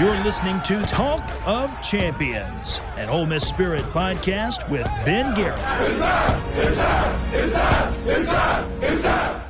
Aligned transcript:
You're 0.00 0.24
listening 0.24 0.60
to 0.62 0.82
Talk 0.86 1.22
of 1.46 1.80
Champions, 1.82 2.80
an 2.96 3.10
Ole 3.10 3.26
Miss 3.26 3.46
Spirit 3.46 3.84
podcast 3.92 4.68
with 4.70 4.86
Ben 5.04 5.34
Garrett. 5.34 5.60
It's 5.60 6.00
up! 6.00 6.42
It's 6.54 6.78
up! 6.78 7.34
It's 7.34 7.54
up! 7.54 7.94
It's 8.06 8.28
up! 8.28 8.70
It's 8.82 9.04
up! 9.04 9.48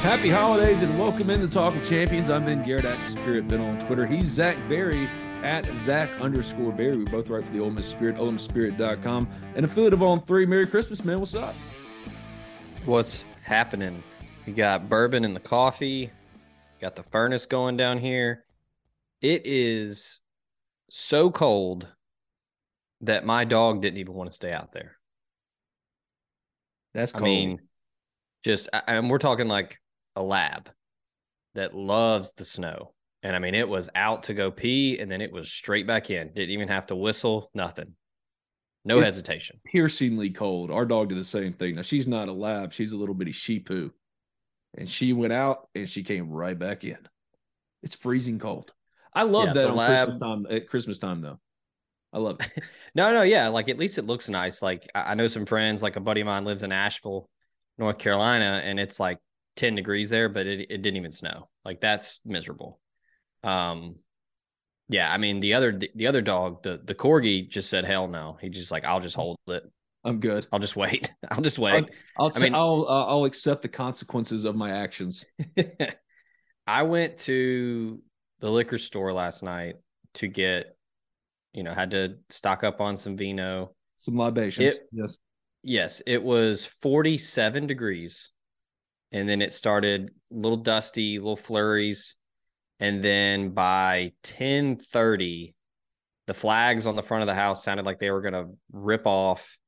Happy 0.00 0.30
holidays 0.30 0.82
and 0.82 0.98
welcome 0.98 1.28
in 1.28 1.40
to 1.40 1.48
Talk 1.48 1.76
of 1.76 1.86
Champions. 1.86 2.30
I'm 2.30 2.46
Ben 2.46 2.64
Garrett 2.64 2.86
at 2.86 3.02
Spirit 3.02 3.46
Ben 3.46 3.60
on 3.60 3.86
Twitter. 3.86 4.06
He's 4.06 4.24
Zach 4.24 4.56
Berry 4.70 5.06
at 5.44 5.66
Zach 5.76 6.10
underscore 6.20 6.72
Berry. 6.72 6.96
We 6.96 7.04
both 7.04 7.28
write 7.28 7.44
for 7.44 7.52
the 7.52 7.60
Ole 7.60 7.70
Miss 7.70 7.86
Spirit, 7.86 8.16
OleMissSpirit.com, 8.16 9.28
and 9.54 9.64
affiliate 9.64 9.92
of 9.92 10.02
On 10.02 10.24
Three. 10.24 10.46
Merry 10.46 10.66
Christmas, 10.66 11.04
man. 11.04 11.20
What's 11.20 11.34
up? 11.34 11.54
What's 12.86 13.26
happening? 13.42 14.02
We 14.46 14.54
got 14.54 14.88
bourbon 14.88 15.24
in 15.24 15.34
the 15.34 15.40
coffee, 15.40 16.10
got 16.80 16.96
the 16.96 17.02
furnace 17.02 17.44
going 17.44 17.76
down 17.76 17.98
here. 17.98 18.44
It 19.20 19.42
is 19.44 20.20
so 20.88 21.30
cold 21.30 21.86
that 23.02 23.26
my 23.26 23.44
dog 23.44 23.82
didn't 23.82 23.98
even 23.98 24.14
want 24.14 24.30
to 24.30 24.36
stay 24.36 24.52
out 24.52 24.72
there. 24.72 24.96
That's 26.94 27.14
I 27.14 27.20
mean, 27.20 27.60
just 28.44 28.70
and 28.88 29.10
we're 29.10 29.18
talking 29.18 29.48
like 29.48 29.78
a 30.16 30.22
lab 30.22 30.70
that 31.54 31.74
loves 31.74 32.32
the 32.32 32.44
snow. 32.44 32.93
And 33.24 33.34
I 33.34 33.40
mean, 33.40 33.54
it 33.54 33.68
was 33.68 33.88
out 33.96 34.24
to 34.24 34.34
go 34.34 34.50
pee 34.52 34.98
and 35.00 35.10
then 35.10 35.20
it 35.20 35.32
was 35.32 35.50
straight 35.50 35.86
back 35.86 36.10
in. 36.10 36.28
Didn't 36.32 36.50
even 36.50 36.68
have 36.68 36.86
to 36.86 36.94
whistle, 36.96 37.50
nothing. 37.54 37.94
No 38.84 38.98
It's- 38.98 39.06
hesitation. 39.14 39.60
piercingly 39.64 40.30
cold. 40.30 40.70
Our 40.70 40.84
dog 40.84 41.08
did 41.08 41.18
the 41.18 41.24
same 41.24 41.54
thing. 41.54 41.74
Now 41.76 41.82
she's 41.82 42.06
not 42.06 42.28
a 42.28 42.32
lab; 42.32 42.72
she's 42.72 42.92
a 42.92 42.96
little 42.96 43.14
bitty 43.14 43.32
sheepoo, 43.32 43.90
and 44.76 44.88
she 44.88 45.12
went 45.14 45.32
out 45.32 45.68
and 45.74 45.88
she 45.88 46.02
came 46.02 46.30
right 46.30 46.58
back 46.58 46.84
in. 46.84 46.98
It's 47.82 47.94
freezing 47.94 48.38
cold. 48.38 48.72
I 49.14 49.22
love 49.22 49.48
Yeah, 49.48 49.52
that 49.54 49.70
on 49.70 49.76
lab- 49.76 50.06
Christmas 50.08 50.22
time. 50.22 50.46
At 50.50 50.68
Christmas 50.68 50.98
time, 50.98 51.20
though, 51.22 51.40
I 52.12 52.18
love 52.18 52.40
it. 52.40 52.50
No, 52.96 53.12
no, 53.12 53.22
yeah. 53.22 53.48
Like 53.48 53.68
at 53.68 53.78
least 53.78 53.98
it 53.98 54.04
looks 54.06 54.28
nice. 54.28 54.62
Like 54.62 54.86
I 54.94 55.12
I 55.12 55.14
know 55.14 55.26
some 55.28 55.46
friends, 55.46 55.82
like 55.82 55.96
a 55.96 56.00
buddy 56.00 56.20
of 56.20 56.26
mine 56.26 56.44
lives 56.44 56.62
in 56.62 56.70
Asheville, 56.70 57.28
North 57.78 57.98
Carolina, 57.98 58.60
and 58.64 58.78
it's 58.78 59.00
like 59.00 59.18
10 59.56 59.74
degrees 59.76 60.10
there, 60.10 60.28
but 60.28 60.46
it, 60.46 60.60
it 60.70 60.82
didn't 60.82 60.96
even 60.98 61.10
snow. 61.10 61.48
Like 61.64 61.80
that's 61.80 62.20
miserable. 62.26 62.78
Um 63.44 63.96
yeah, 64.88 65.12
I 65.12 65.16
mean 65.18 65.40
the 65.40 65.54
other 65.54 65.78
the 65.94 66.06
other 66.06 66.20
dog, 66.22 66.62
the 66.62 66.80
the 66.84 66.94
corgi 66.94 67.48
just 67.48 67.70
said 67.70 67.84
hell 67.84 68.08
no. 68.08 68.36
He 68.40 68.48
just 68.48 68.70
like, 68.70 68.84
I'll 68.84 69.00
just 69.00 69.16
hold 69.16 69.36
it. 69.48 69.62
I'm 70.04 70.20
good. 70.20 70.46
I'll 70.52 70.58
just 70.58 70.76
wait. 70.76 71.10
I'll 71.30 71.40
just 71.40 71.58
I'll, 71.58 71.64
wait. 71.64 71.90
I'll, 72.18 72.32
I 72.34 72.38
mean- 72.38 72.54
I'll, 72.54 72.86
uh, 72.86 73.06
I'll 73.06 73.24
accept 73.24 73.62
the 73.62 73.68
consequences 73.68 74.44
of 74.44 74.54
my 74.54 74.70
actions. 74.70 75.24
I 76.66 76.82
went 76.82 77.16
to 77.20 78.02
the 78.40 78.50
liquor 78.50 78.76
store 78.76 79.12
last 79.14 79.42
night 79.42 79.76
to 80.14 80.28
get, 80.28 80.76
you 81.54 81.62
know, 81.62 81.72
had 81.72 81.92
to 81.92 82.16
stock 82.28 82.64
up 82.64 82.82
on 82.82 82.98
some 82.98 83.16
vino. 83.16 83.74
Some 84.00 84.16
libations. 84.18 84.74
It- 84.74 84.88
yes. 84.92 85.18
Yes, 85.66 86.02
it 86.06 86.22
was 86.22 86.66
47 86.66 87.66
degrees. 87.66 88.30
And 89.12 89.26
then 89.26 89.40
it 89.40 89.54
started 89.54 90.10
a 90.30 90.36
little 90.36 90.58
dusty, 90.58 91.18
little 91.18 91.36
flurries. 91.36 92.16
And 92.80 93.02
then 93.02 93.50
by 93.50 94.12
10:30, 94.22 95.54
the 96.26 96.34
flags 96.34 96.86
on 96.86 96.96
the 96.96 97.02
front 97.02 97.22
of 97.22 97.26
the 97.26 97.34
house 97.34 97.62
sounded 97.62 97.86
like 97.86 97.98
they 97.98 98.10
were 98.10 98.22
gonna 98.22 98.46
rip 98.72 99.06
off. 99.06 99.58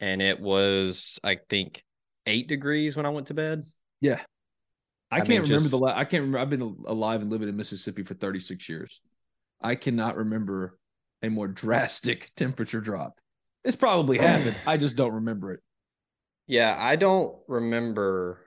And 0.00 0.20
it 0.20 0.40
was, 0.40 1.18
I 1.22 1.38
think, 1.48 1.82
eight 2.26 2.48
degrees 2.48 2.96
when 2.96 3.06
I 3.06 3.10
went 3.10 3.28
to 3.28 3.34
bed. 3.34 3.64
Yeah. 4.00 4.20
I, 5.10 5.16
I 5.16 5.18
can't 5.18 5.28
mean, 5.28 5.42
remember 5.42 5.58
just- 5.58 5.70
the 5.70 5.78
la- 5.78 5.96
I 5.96 6.04
can't 6.04 6.22
remember. 6.22 6.38
I've 6.38 6.50
been 6.50 6.76
alive 6.86 7.20
and 7.20 7.30
living 7.30 7.48
in 7.48 7.56
Mississippi 7.56 8.02
for 8.02 8.14
36 8.14 8.68
years. 8.68 9.00
I 9.60 9.74
cannot 9.74 10.16
remember 10.16 10.78
a 11.22 11.28
more 11.28 11.48
drastic 11.48 12.32
temperature 12.36 12.80
drop. 12.80 13.18
It's 13.64 13.76
probably 13.76 14.18
oh. 14.18 14.22
happened. 14.22 14.56
I 14.66 14.76
just 14.76 14.96
don't 14.96 15.12
remember 15.12 15.52
it. 15.52 15.60
Yeah, 16.46 16.76
I 16.76 16.96
don't 16.96 17.36
remember. 17.46 18.40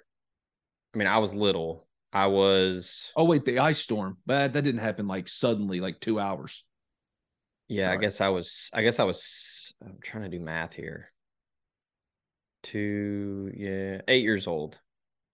I 0.93 0.97
mean, 0.97 1.07
I 1.07 1.19
was 1.19 1.33
little. 1.33 1.84
I 2.15 2.27
was 2.27 3.11
Oh 3.17 3.25
wait, 3.25 3.43
the 3.43 3.59
ice 3.59 3.77
storm. 3.77 4.17
But 4.25 4.53
that 4.53 4.63
didn't 4.63 4.79
happen 4.79 5.05
like 5.05 5.27
suddenly, 5.27 5.81
like 5.81 5.99
two 5.99 6.17
hours. 6.17 6.63
Yeah, 7.67 7.91
I 7.91 7.97
guess 7.97 8.21
I 8.21 8.29
was 8.29 8.69
I 8.73 8.83
guess 8.83 8.99
I 8.99 9.03
was 9.03 9.73
I'm 9.85 9.97
trying 10.01 10.23
to 10.23 10.29
do 10.29 10.39
math 10.43 10.73
here. 10.73 11.11
Two, 12.63 13.51
yeah, 13.55 14.01
8 14.07 14.23
years 14.23 14.47
old, 14.47 14.79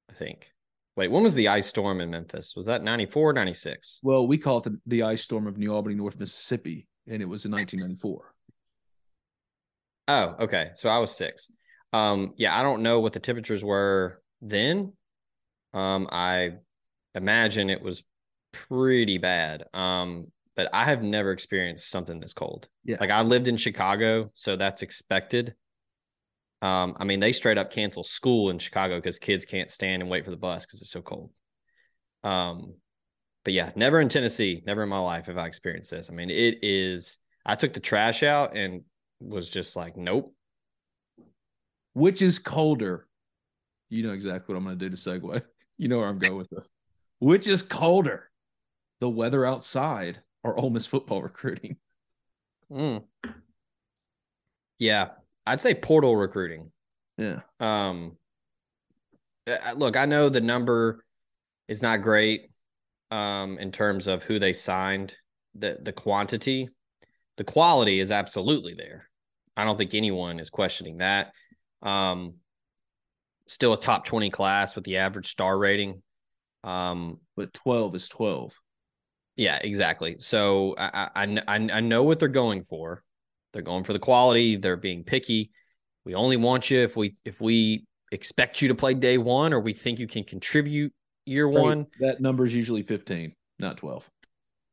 I 0.10 0.14
think. 0.14 0.52
Wait, 0.98 1.10
when 1.10 1.24
was 1.24 1.36
the 1.36 1.48
ice 1.48 1.68
storm 1.68 2.02
in 2.02 2.10
Memphis? 2.10 2.56
Was 2.56 2.66
that 2.66 2.84
94 2.84 3.34
96? 3.34 4.00
Well, 4.04 4.28
we 4.28 4.38
call 4.38 4.58
it 4.58 4.64
the, 4.64 4.80
the 4.88 5.04
ice 5.04 5.22
storm 5.22 5.48
of 5.48 5.58
New 5.58 5.74
Albany, 5.74 5.96
North 5.96 6.20
Mississippi, 6.20 6.88
and 7.08 7.22
it 7.22 7.26
was 7.26 7.46
in 7.46 7.52
1994. 7.52 8.34
Oh, 10.08 10.36
okay. 10.44 10.72
So 10.74 10.90
I 10.90 10.98
was 10.98 11.16
6. 11.16 11.52
Um 11.94 12.34
yeah, 12.38 12.58
I 12.58 12.64
don't 12.64 12.82
know 12.82 13.02
what 13.02 13.14
the 13.14 13.20
temperatures 13.20 13.64
were 13.64 14.22
then. 14.42 14.94
Um 15.74 16.10
I 16.12 16.54
imagine 17.16 17.70
it 17.70 17.82
was 17.82 18.04
pretty 18.52 19.18
bad. 19.18 19.64
Um 19.74 20.28
but 20.56 20.70
I 20.74 20.84
have 20.84 21.02
never 21.02 21.32
experienced 21.32 21.90
something 21.90 22.20
this 22.20 22.34
cold. 22.34 22.68
Yeah. 22.84 22.98
Like 23.00 23.10
I 23.10 23.22
lived 23.22 23.48
in 23.48 23.58
Chicago, 23.58 24.32
so 24.34 24.56
that's 24.56 24.82
expected. 24.82 25.56
Um, 26.62 26.96
I 27.00 27.06
mean, 27.06 27.20
they 27.20 27.32
straight 27.32 27.58
up 27.58 27.72
cancel 27.72 28.04
school 28.04 28.50
in 28.50 28.60
Chicago 28.60 28.98
because 28.98 29.18
kids 29.18 29.46
can't 29.46 29.72
stand 29.72 30.02
and 30.02 30.12
wait 30.12 30.26
for 30.26 30.32
the 30.32 30.38
bus 30.38 30.66
because 30.66 30.82
it's 30.82 30.92
so 30.92 31.02
cold. 31.02 31.32
Um, 32.24 32.76
but 33.44 33.54
yeah, 33.54 33.72
never 33.76 34.00
in 34.00 34.10
Tennessee, 34.10 34.62
never 34.66 34.84
in 34.84 34.90
my 34.90 35.00
life 35.00 35.26
have 35.26 35.38
I 35.38 35.48
experienced 35.48 35.92
this. 35.92 36.10
I 36.10 36.14
mean, 36.14 36.30
it 36.30 36.60
is. 36.62 37.18
I 37.46 37.56
took 37.56 37.74
the 37.74 37.80
trash 37.80 38.22
out 38.22 38.56
and 38.56 38.84
was 39.20 39.50
just 39.50 39.76
like, 39.76 39.98
nope. 39.98 40.36
Which 41.94 42.22
is 42.22 42.38
colder? 42.38 43.08
You 43.90 44.04
know 44.04 44.14
exactly 44.14 44.54
what 44.54 44.60
I'm 44.60 44.66
going 44.66 44.78
to 44.78 44.90
do 44.90 44.96
to 44.96 45.02
segue. 45.02 45.42
You 45.78 45.88
know 45.88 45.98
where 45.98 46.10
I'm 46.10 46.20
going 46.20 46.38
with 46.38 46.48
this. 46.52 46.70
Which 47.22 47.48
is 47.48 47.62
colder? 47.62 48.32
The 49.00 49.08
weather 49.08 49.46
outside 49.46 50.22
or 50.44 50.60
Ole 50.60 50.72
Miss 50.72 50.88
football 50.88 51.22
recruiting? 51.24 51.78
Mm. 52.72 53.04
Yeah, 54.80 55.10
I'd 55.46 55.62
say 55.62 55.76
portal 55.76 56.16
recruiting. 56.16 56.72
Yeah. 57.20 57.42
Um, 57.60 58.18
look, 59.76 59.98
I 59.98 60.06
know 60.08 60.30
the 60.30 60.42
number 60.42 61.06
is 61.68 61.84
not 61.84 62.02
great 62.02 62.50
um, 63.12 63.60
in 63.60 63.72
terms 63.72 64.08
of 64.08 64.24
who 64.24 64.40
they 64.40 64.54
signed, 64.54 65.16
the 65.54 65.78
the 65.80 65.94
quantity, 65.94 66.70
the 67.38 67.44
quality 67.44 68.00
is 68.00 68.12
absolutely 68.12 68.74
there. 68.74 69.08
I 69.56 69.64
don't 69.64 69.78
think 69.78 69.94
anyone 69.94 70.40
is 70.40 70.50
questioning 70.50 70.98
that. 70.98 71.34
Um, 71.84 72.36
still 73.48 73.74
a 73.74 73.80
top 73.80 74.06
twenty 74.06 74.32
class 74.32 74.74
with 74.74 74.86
the 74.86 74.98
average 74.98 75.28
star 75.28 75.56
rating. 75.56 76.02
Um, 76.64 77.20
but 77.36 77.54
twelve 77.54 77.96
is 77.96 78.08
twelve. 78.08 78.54
Yeah, 79.36 79.60
exactly. 79.62 80.18
So 80.20 80.76
I, 80.78 81.10
I 81.16 81.44
I 81.48 81.56
I 81.74 81.80
know 81.80 82.04
what 82.04 82.20
they're 82.20 82.28
going 82.28 82.64
for. 82.64 83.04
They're 83.54 83.62
going 83.62 83.84
for 83.84 83.94
the 83.94 84.00
quality. 84.00 84.56
They're 84.56 84.78
being 84.78 85.04
picky. 85.04 85.52
We 86.06 86.16
only 86.16 86.38
want 86.38 86.70
you 86.70 86.80
if 86.80 86.96
we 86.96 87.16
if 87.26 87.42
we 87.42 87.86
expect 88.12 88.62
you 88.62 88.68
to 88.68 88.76
play 88.76 88.94
day 88.94 89.18
one 89.18 89.54
or 89.54 89.60
we 89.60 89.74
think 89.74 90.00
you 90.00 90.08
can 90.08 90.24
contribute 90.24 90.94
year 91.26 91.48
right. 91.48 91.62
one. 91.62 91.88
That 92.00 92.22
number 92.22 92.46
is 92.46 92.54
usually 92.54 92.84
15, 92.84 93.34
not 93.60 93.78
12. 93.78 94.10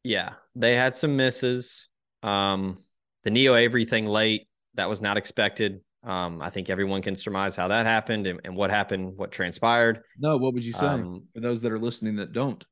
Yeah. 0.04 0.32
They 0.54 0.74
had 0.74 0.94
some 0.94 1.16
misses. 1.16 1.88
Um, 2.22 2.78
the 3.22 3.30
Neo 3.30 3.54
Avery 3.54 3.84
thing 3.84 4.06
late, 4.06 4.48
that 4.74 4.88
was 4.88 5.00
not 5.00 5.16
expected. 5.16 5.80
Um, 6.04 6.40
I 6.40 6.50
think 6.50 6.70
everyone 6.70 7.02
can 7.02 7.16
surmise 7.16 7.56
how 7.56 7.68
that 7.68 7.84
happened 7.84 8.26
and, 8.26 8.40
and 8.44 8.54
what 8.54 8.70
happened, 8.70 9.16
what 9.16 9.32
transpired. 9.32 10.02
No, 10.18 10.36
what 10.36 10.54
would 10.54 10.64
you 10.64 10.72
say 10.72 10.86
um, 10.86 11.26
for 11.34 11.40
those 11.40 11.60
that 11.62 11.72
are 11.72 11.78
listening 11.78 12.16
that 12.16 12.32
don't? 12.32 12.64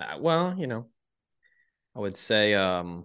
Uh, 0.00 0.18
well, 0.20 0.54
you 0.56 0.66
know, 0.66 0.86
I 1.94 2.00
would 2.00 2.16
say 2.16 2.54
um, 2.54 3.04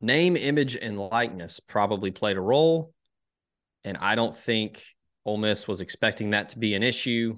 name, 0.00 0.36
image, 0.36 0.76
and 0.76 0.98
likeness 0.98 1.60
probably 1.60 2.10
played 2.10 2.36
a 2.36 2.40
role. 2.40 2.92
And 3.84 3.96
I 3.96 4.14
don't 4.14 4.36
think 4.36 4.82
Ole 5.24 5.38
Miss 5.38 5.66
was 5.66 5.80
expecting 5.80 6.30
that 6.30 6.50
to 6.50 6.58
be 6.58 6.74
an 6.74 6.82
issue. 6.82 7.36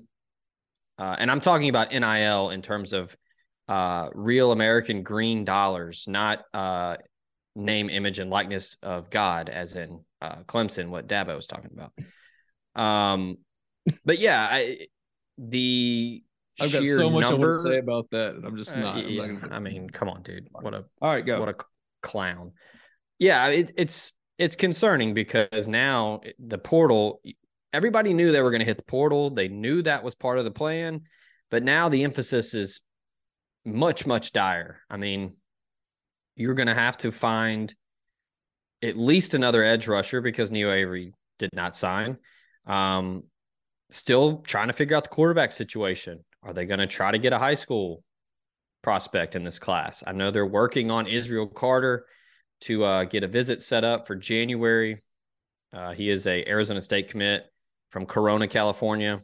Uh, 0.99 1.17
and 1.19 1.31
I'm 1.31 1.41
talking 1.41 1.69
about 1.69 1.93
NIL 1.93 2.51
in 2.51 2.63
terms 2.63 2.93
of 2.93 3.17
uh, 3.69 4.09
real 4.15 4.53
American 4.53 5.03
green 5.03 5.45
dollars, 5.45 6.07
not 6.09 6.43
uh, 6.53 6.97
name, 7.55 7.91
image, 7.91 8.19
and 8.19 8.31
likeness 8.31 8.77
of 8.83 9.11
God, 9.11 9.49
as 9.49 9.77
in 9.77 10.05
uh, 10.21 10.43
Clemson, 10.47 10.89
what 10.89 11.09
Dabo 11.09 11.37
was 11.37 11.47
talking 11.47 11.71
about. 11.73 11.93
Um, 12.75 13.37
but 14.05 14.19
yeah, 14.19 14.47
I, 14.51 14.79
the 15.39 16.23
I've 16.61 16.73
got 16.73 16.83
so 16.83 17.11
much 17.11 17.23
number, 17.23 17.47
I 17.47 17.51
want 17.51 17.65
to 17.65 17.71
say 17.71 17.79
about 17.79 18.07
that, 18.11 18.35
and 18.35 18.45
I'm 18.45 18.57
just 18.57 18.75
uh, 18.75 18.81
not. 18.81 18.97
I'm 18.97 19.09
yeah, 19.09 19.27
not 19.27 19.53
I 19.53 19.59
mean, 19.59 19.89
come 19.91 20.09
on, 20.09 20.23
dude. 20.23 20.49
What 20.53 20.75
a 20.75 20.85
all 21.01 21.11
right, 21.11 21.25
go. 21.25 21.41
What 21.41 21.49
a 21.49 21.57
clown. 22.03 22.53
Yeah, 23.19 23.49
it, 23.49 23.73
it's 23.77 24.13
it's 24.39 24.57
concerning 24.57 25.15
because 25.15 25.69
now 25.69 26.21
the 26.39 26.59
portal 26.59 27.21
everybody 27.73 28.13
knew 28.15 28.33
they 28.33 28.43
were 28.43 28.51
going 28.51 28.61
to 28.61 28.67
hit 28.67 28.77
the 28.77 28.85
portal. 28.85 29.31
They 29.31 29.49
knew 29.49 29.83
that 29.83 30.05
was 30.05 30.15
part 30.15 30.39
of 30.39 30.45
the 30.45 30.51
plan, 30.51 31.03
but 31.51 31.63
now 31.63 31.89
the 31.89 32.05
emphasis 32.05 32.55
is 32.55 32.81
much, 33.65 34.07
much 34.07 34.33
dire. 34.33 34.81
I 34.91 34.97
mean, 34.97 35.37
you're 36.37 36.55
going 36.55 36.69
to 36.69 36.75
have 36.75 36.97
to 36.99 37.13
find 37.13 37.75
at 38.83 38.97
least 38.97 39.35
another 39.35 39.63
edge 39.63 39.87
rusher 39.89 40.21
because 40.21 40.51
Neo 40.51 40.73
Avery 40.73 41.13
did 41.39 41.51
not 41.53 41.77
sign. 41.77 42.19
Um, 42.67 43.25
still 43.91 44.39
trying 44.39 44.69
to 44.69 44.73
figure 44.73 44.97
out 44.97 45.05
the 45.05 45.11
quarterback 45.11 45.53
situation. 45.53 46.25
Are 46.43 46.53
they 46.53 46.67
going 46.67 46.81
to 46.81 46.87
try 46.87 47.11
to 47.11 47.19
get 47.19 47.33
a 47.33 47.39
high 47.39 47.55
school 47.55 48.03
prospect 48.83 49.37
in 49.37 49.45
this 49.45 49.59
class? 49.59 50.03
I 50.07 50.13
know 50.13 50.31
they're 50.31 50.47
working 50.47 50.91
on 50.91 51.07
Israel 51.07 51.47
Carter 51.47 52.07
to 52.63 52.85
uh, 52.85 53.05
get 53.05 53.23
a 53.23 53.29
visit 53.29 53.61
set 53.61 53.85
up 53.85 54.07
for 54.07 54.17
January. 54.17 55.01
Uh, 55.73 55.93
he 55.93 56.09
is 56.09 56.27
a 56.27 56.47
Arizona 56.49 56.81
State 56.81 57.09
commit 57.09 57.45
from 57.91 58.07
Corona, 58.07 58.49
California. 58.49 59.21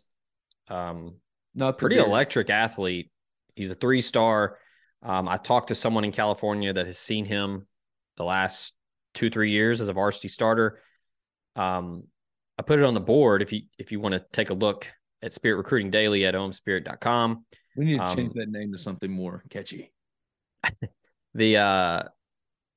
Um, 0.68 1.16
Not 1.54 1.78
pretty 1.78 1.98
electric 1.98 2.50
athlete. 2.50 3.10
He's 3.54 3.70
a 3.70 3.74
three 3.74 4.00
star. 4.00 4.58
Um, 5.02 5.28
I 5.28 5.36
talked 5.36 5.68
to 5.68 5.74
someone 5.74 6.04
in 6.04 6.12
California 6.12 6.72
that 6.72 6.86
has 6.86 6.98
seen 6.98 7.24
him 7.24 7.66
the 8.16 8.24
last 8.24 8.74
two 9.14 9.30
three 9.30 9.50
years 9.50 9.80
as 9.80 9.88
a 9.88 9.92
varsity 9.92 10.28
starter. 10.28 10.80
Um, 11.56 12.04
I 12.58 12.62
put 12.62 12.80
it 12.80 12.84
on 12.84 12.94
the 12.94 13.00
board 13.00 13.42
if 13.42 13.52
you 13.52 13.62
if 13.78 13.92
you 13.92 14.00
want 14.00 14.14
to 14.14 14.24
take 14.32 14.50
a 14.50 14.54
look 14.54 14.92
at 15.22 15.32
Spirit 15.32 15.56
Recruiting 15.56 15.90
Daily 15.90 16.26
at 16.26 16.34
ohmspirit.com. 16.34 17.44
We 17.76 17.84
need 17.84 17.98
to 17.98 18.04
um, 18.04 18.16
change 18.16 18.32
that 18.32 18.48
name 18.48 18.72
to 18.72 18.78
something 18.78 19.10
more 19.10 19.44
catchy. 19.50 19.92
the 21.34 21.56
uh 21.56 22.02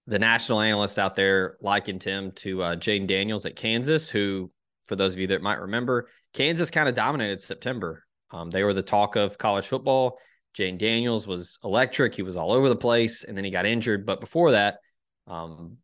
the 0.07 0.19
national 0.19 0.61
analyst 0.61 0.99
out 0.99 1.15
there 1.15 1.57
likened 1.61 2.03
him 2.03 2.31
to 2.33 2.61
uh, 2.61 2.75
Jalon 2.75 3.07
Daniels 3.07 3.45
at 3.45 3.55
Kansas, 3.55 4.09
who 4.09 4.51
for 4.85 4.95
those 4.95 5.13
of 5.13 5.19
you 5.19 5.27
that 5.27 5.41
might 5.41 5.59
remember, 5.59 6.07
Kansas 6.33 6.71
kind 6.71 6.89
of 6.89 6.95
dominated 6.95 7.39
September. 7.39 8.03
Um, 8.31 8.49
they 8.49 8.63
were 8.63 8.73
the 8.73 8.81
talk 8.81 9.15
of 9.15 9.37
college 9.37 9.67
football. 9.67 10.17
Jalon 10.55 10.77
Daniels 10.77 11.27
was 11.27 11.57
electric. 11.63 12.15
He 12.15 12.23
was 12.23 12.35
all 12.35 12.51
over 12.51 12.69
the 12.69 12.75
place, 12.75 13.23
and 13.23 13.37
then 13.37 13.43
he 13.43 13.51
got 13.51 13.65
injured. 13.65 14.05
But 14.05 14.19
before 14.19 14.51
that, 14.51 14.79
um, 15.27 15.77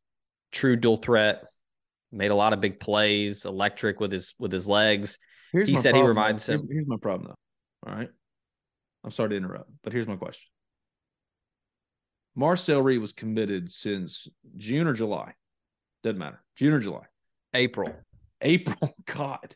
true 0.52 0.76
dual 0.76 0.98
threat, 0.98 1.46
made 2.12 2.32
a 2.32 2.36
lot 2.36 2.54
of 2.54 2.62
big 2.62 2.80
plays, 2.80 3.46
electric 3.46 4.00
with 4.00 4.12
his 4.12 4.34
with 4.40 4.52
his 4.52 4.68
legs. 4.68 5.20
Here's 5.52 5.70
he 5.70 5.76
said 5.76 5.92
problem, 5.92 6.04
he 6.04 6.08
reminds 6.08 6.48
him. 6.48 6.68
Here's 6.70 6.88
my 6.88 6.98
problem, 6.98 7.30
though. 7.30 7.90
All 7.90 7.98
right, 7.98 8.10
I'm 9.04 9.12
sorry 9.12 9.30
to 9.30 9.36
interrupt, 9.38 9.70
but 9.84 9.94
here's 9.94 10.08
my 10.08 10.16
question. 10.16 10.44
Marcel 12.36 12.82
Reed 12.82 13.02
was 13.02 13.14
committed 13.14 13.72
since 13.72 14.28
June 14.58 14.86
or 14.86 14.94
July. 14.94 15.34
Doesn't 16.04 16.20
matter. 16.20 16.44
June 16.56 16.74
or 16.74 16.80
July. 16.80 17.06
April. 17.54 17.92
April. 18.42 18.96
God, 19.06 19.56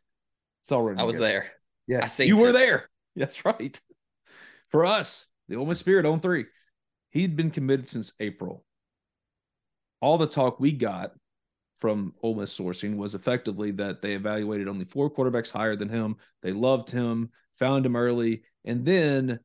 it's 0.61 0.71
already. 0.71 0.99
I 0.99 1.03
was 1.03 1.17
good. 1.17 1.25
there. 1.25 1.51
Yeah, 1.87 2.07
I 2.19 2.23
you 2.23 2.37
were 2.37 2.51
there. 2.51 2.89
That's 3.15 3.43
right. 3.45 3.79
For 4.71 4.85
us, 4.85 5.25
the 5.47 5.55
Ole 5.55 5.65
Miss 5.65 5.79
Spirit 5.79 6.05
on 6.05 6.19
three, 6.19 6.45
he'd 7.09 7.35
been 7.35 7.51
committed 7.51 7.89
since 7.89 8.13
April. 8.19 8.65
All 9.99 10.17
the 10.17 10.27
talk 10.27 10.59
we 10.59 10.71
got 10.71 11.11
from 11.79 12.13
Ole 12.21 12.35
Miss 12.35 12.57
sourcing 12.57 12.95
was 12.95 13.15
effectively 13.15 13.71
that 13.71 14.01
they 14.01 14.13
evaluated 14.13 14.67
only 14.67 14.85
four 14.85 15.09
quarterbacks 15.09 15.51
higher 15.51 15.75
than 15.75 15.89
him. 15.89 16.15
They 16.41 16.53
loved 16.53 16.89
him, 16.89 17.31
found 17.59 17.85
him 17.85 17.95
early, 17.95 18.43
and 18.63 18.85
then 18.85 19.39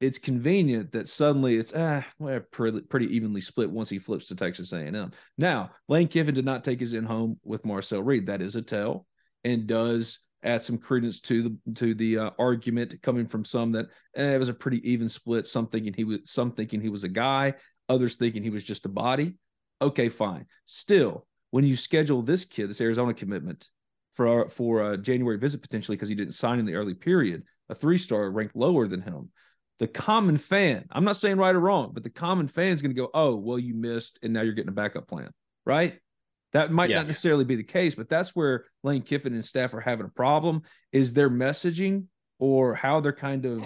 it's 0.00 0.18
convenient 0.18 0.90
that 0.92 1.08
suddenly 1.08 1.56
it's 1.56 1.72
ah 1.76 2.04
pretty, 2.50 2.80
pretty 2.80 3.14
evenly 3.14 3.40
split 3.40 3.70
once 3.70 3.88
he 3.88 4.00
flips 4.00 4.26
to 4.26 4.34
Texas 4.34 4.72
A&M. 4.72 5.12
Now, 5.38 5.70
Lane 5.88 6.08
Kiffin 6.08 6.34
did 6.34 6.44
not 6.44 6.64
take 6.64 6.80
his 6.80 6.92
in 6.92 7.04
home 7.04 7.38
with 7.44 7.64
Marcel 7.64 8.02
Reed. 8.02 8.26
That 8.26 8.42
is 8.42 8.56
a 8.56 8.62
tell, 8.62 9.06
and 9.44 9.68
does 9.68 10.18
add 10.42 10.62
some 10.62 10.78
credence 10.78 11.20
to 11.20 11.42
the 11.42 11.72
to 11.74 11.94
the 11.94 12.18
uh, 12.18 12.30
argument 12.38 13.00
coming 13.02 13.26
from 13.26 13.44
some 13.44 13.72
that 13.72 13.86
eh, 14.16 14.34
it 14.34 14.38
was 14.38 14.48
a 14.48 14.54
pretty 14.54 14.88
even 14.90 15.08
split. 15.08 15.46
Some 15.46 15.66
thinking 15.66 15.92
he 15.92 16.04
was 16.04 16.20
some 16.24 16.52
thinking 16.52 16.80
he 16.80 16.88
was 16.88 17.04
a 17.04 17.08
guy, 17.08 17.54
others 17.88 18.16
thinking 18.16 18.42
he 18.42 18.50
was 18.50 18.64
just 18.64 18.86
a 18.86 18.90
body. 18.90 19.34
Okay, 19.80 20.08
fine. 20.08 20.46
Still, 20.66 21.26
when 21.50 21.64
you 21.64 21.76
schedule 21.76 22.22
this 22.22 22.44
kid, 22.44 22.70
this 22.70 22.80
Arizona 22.80 23.14
commitment 23.14 23.68
for 24.14 24.28
our, 24.28 24.48
for 24.48 24.92
a 24.92 24.96
January 24.98 25.38
visit 25.38 25.62
potentially 25.62 25.96
because 25.96 26.08
he 26.08 26.14
didn't 26.14 26.34
sign 26.34 26.58
in 26.58 26.66
the 26.66 26.74
early 26.74 26.94
period, 26.94 27.44
a 27.68 27.74
three 27.74 27.98
star 27.98 28.30
ranked 28.30 28.56
lower 28.56 28.86
than 28.86 29.00
him 29.00 29.30
the 29.82 29.88
common 29.88 30.38
fan, 30.38 30.84
I'm 30.92 31.02
not 31.02 31.16
saying 31.16 31.38
right 31.38 31.56
or 31.56 31.58
wrong, 31.58 31.90
but 31.92 32.04
the 32.04 32.10
common 32.10 32.46
fan 32.46 32.68
is 32.68 32.82
going 32.82 32.94
to 32.94 33.00
go, 33.00 33.10
oh, 33.14 33.34
well, 33.34 33.58
you 33.58 33.74
missed, 33.74 34.16
and 34.22 34.32
now 34.32 34.42
you're 34.42 34.52
getting 34.52 34.68
a 34.68 34.72
backup 34.72 35.08
plan, 35.08 35.30
right? 35.66 35.98
That 36.52 36.70
might 36.70 36.90
yeah. 36.90 36.98
not 36.98 37.06
necessarily 37.06 37.44
be 37.44 37.56
the 37.56 37.62
case, 37.62 37.94
but 37.94 38.08
that's 38.08 38.30
where 38.30 38.66
Lane 38.82 39.02
Kiffin 39.02 39.32
and 39.32 39.44
staff 39.44 39.72
are 39.72 39.80
having 39.80 40.06
a 40.06 40.10
problem 40.10 40.62
is 40.92 41.12
their 41.12 41.30
messaging 41.30 42.04
or 42.38 42.74
how 42.74 43.00
they're 43.00 43.12
kind 43.12 43.46
of, 43.46 43.62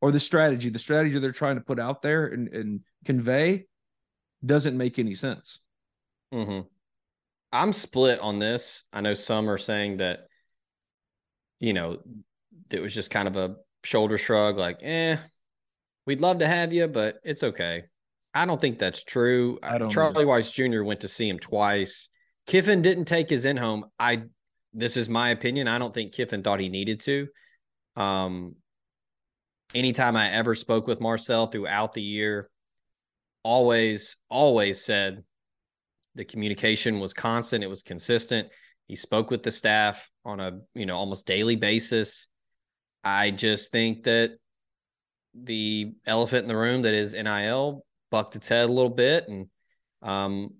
or 0.00 0.12
the 0.12 0.20
strategy, 0.20 0.70
the 0.70 0.78
strategy 0.78 1.18
they're 1.18 1.32
trying 1.32 1.56
to 1.56 1.62
put 1.62 1.78
out 1.78 2.00
there 2.00 2.26
and, 2.26 2.48
and 2.48 2.80
convey 3.04 3.66
doesn't 4.44 4.76
make 4.76 4.98
any 4.98 5.14
sense. 5.14 5.60
Mm-hmm. 6.32 6.66
I'm 7.52 7.72
split 7.74 8.18
on 8.20 8.38
this. 8.38 8.84
I 8.92 9.02
know 9.02 9.14
some 9.14 9.50
are 9.50 9.58
saying 9.58 9.98
that, 9.98 10.26
you 11.60 11.74
know, 11.74 11.98
it 12.70 12.80
was 12.80 12.94
just 12.94 13.10
kind 13.10 13.28
of 13.28 13.36
a 13.36 13.56
shoulder 13.84 14.16
shrug, 14.16 14.56
like, 14.56 14.78
eh, 14.82 15.16
we'd 16.06 16.22
love 16.22 16.38
to 16.38 16.46
have 16.46 16.72
you, 16.72 16.88
but 16.88 17.16
it's 17.24 17.42
okay. 17.42 17.84
I 18.34 18.46
don't 18.46 18.60
think 18.60 18.78
that's 18.78 19.04
true. 19.04 19.58
I 19.62 19.76
don't 19.76 19.90
Charlie 19.90 20.24
Weis 20.24 20.52
Jr. 20.54 20.82
went 20.82 21.00
to 21.00 21.08
see 21.08 21.28
him 21.28 21.38
twice. 21.38 22.08
Kiffin 22.46 22.82
didn't 22.82 23.04
take 23.04 23.30
his 23.30 23.44
in 23.44 23.56
home. 23.56 23.86
I 23.98 24.24
this 24.72 24.96
is 24.96 25.08
my 25.08 25.30
opinion. 25.30 25.68
I 25.68 25.78
don't 25.78 25.92
think 25.92 26.12
Kiffin 26.12 26.42
thought 26.42 26.60
he 26.60 26.68
needed 26.68 27.00
to. 27.00 27.28
Um 27.96 28.56
anytime 29.74 30.16
I 30.16 30.30
ever 30.30 30.54
spoke 30.54 30.86
with 30.86 31.00
Marcel 31.00 31.46
throughout 31.46 31.92
the 31.92 32.02
year, 32.02 32.50
always, 33.42 34.16
always 34.28 34.84
said 34.84 35.24
the 36.14 36.24
communication 36.24 37.00
was 37.00 37.14
constant, 37.14 37.64
it 37.64 37.70
was 37.70 37.82
consistent. 37.82 38.48
He 38.86 38.96
spoke 38.96 39.30
with 39.30 39.42
the 39.42 39.50
staff 39.50 40.10
on 40.24 40.40
a, 40.40 40.58
you 40.74 40.86
know, 40.86 40.96
almost 40.96 41.26
daily 41.26 41.56
basis. 41.56 42.28
I 43.04 43.30
just 43.30 43.72
think 43.72 44.04
that 44.04 44.32
the 45.34 45.92
elephant 46.06 46.42
in 46.42 46.48
the 46.48 46.56
room 46.56 46.82
that 46.82 46.94
is 46.94 47.14
NIL 47.14 47.84
bucked 48.10 48.36
its 48.36 48.48
head 48.48 48.68
a 48.68 48.72
little 48.72 48.90
bit, 48.90 49.26
and 49.28 49.46
um, 50.02 50.50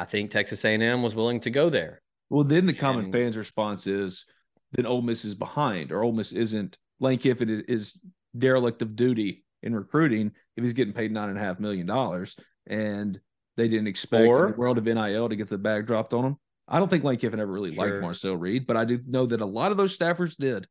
I 0.00 0.04
think 0.06 0.30
Texas 0.30 0.64
A&M 0.64 1.02
was 1.02 1.14
willing 1.14 1.40
to 1.40 1.50
go 1.50 1.68
there. 1.68 2.00
Well, 2.30 2.44
then 2.44 2.64
the 2.64 2.72
common 2.72 3.04
And- 3.04 3.12
fans' 3.12 3.36
response 3.36 3.86
is, 3.86 4.24
then 4.72 4.86
Ole 4.86 5.02
Miss 5.02 5.24
is 5.24 5.34
behind, 5.34 5.92
or 5.92 6.02
Ole 6.02 6.12
Miss 6.12 6.32
isn't. 6.32 6.78
Lane 7.00 7.18
Kiffin 7.18 7.50
is, 7.50 7.62
is 7.68 7.98
derelict 8.38 8.80
of 8.82 8.96
duty 8.96 9.44
in 9.62 9.74
recruiting 9.74 10.32
if 10.56 10.64
he's 10.64 10.72
getting 10.72 10.94
paid 10.94 11.12
nine 11.12 11.28
and 11.28 11.36
a 11.36 11.40
half 11.40 11.60
million 11.60 11.86
dollars, 11.86 12.36
and 12.66 13.20
they 13.56 13.68
didn't 13.68 13.88
expect 13.88 14.26
Or- 14.26 14.52
the 14.52 14.56
world 14.58 14.78
of 14.78 14.84
NIL 14.84 15.28
to 15.28 15.36
get 15.36 15.48
the 15.48 15.58
bag 15.58 15.86
dropped 15.86 16.14
on 16.14 16.24
him. 16.24 16.36
I 16.66 16.78
don't 16.78 16.88
think 16.88 17.04
Lane 17.04 17.18
Kiffin 17.18 17.40
ever 17.40 17.52
really 17.52 17.72
liked 17.72 18.00
Marcel 18.00 18.36
Reed, 18.36 18.66
but 18.66 18.76
I 18.76 18.84
do 18.86 19.00
know 19.06 19.26
that 19.26 19.40
a 19.40 19.46
lot 19.46 19.70
of 19.72 19.76
those 19.76 19.96
staffers 19.98 20.36
did. 20.36 20.66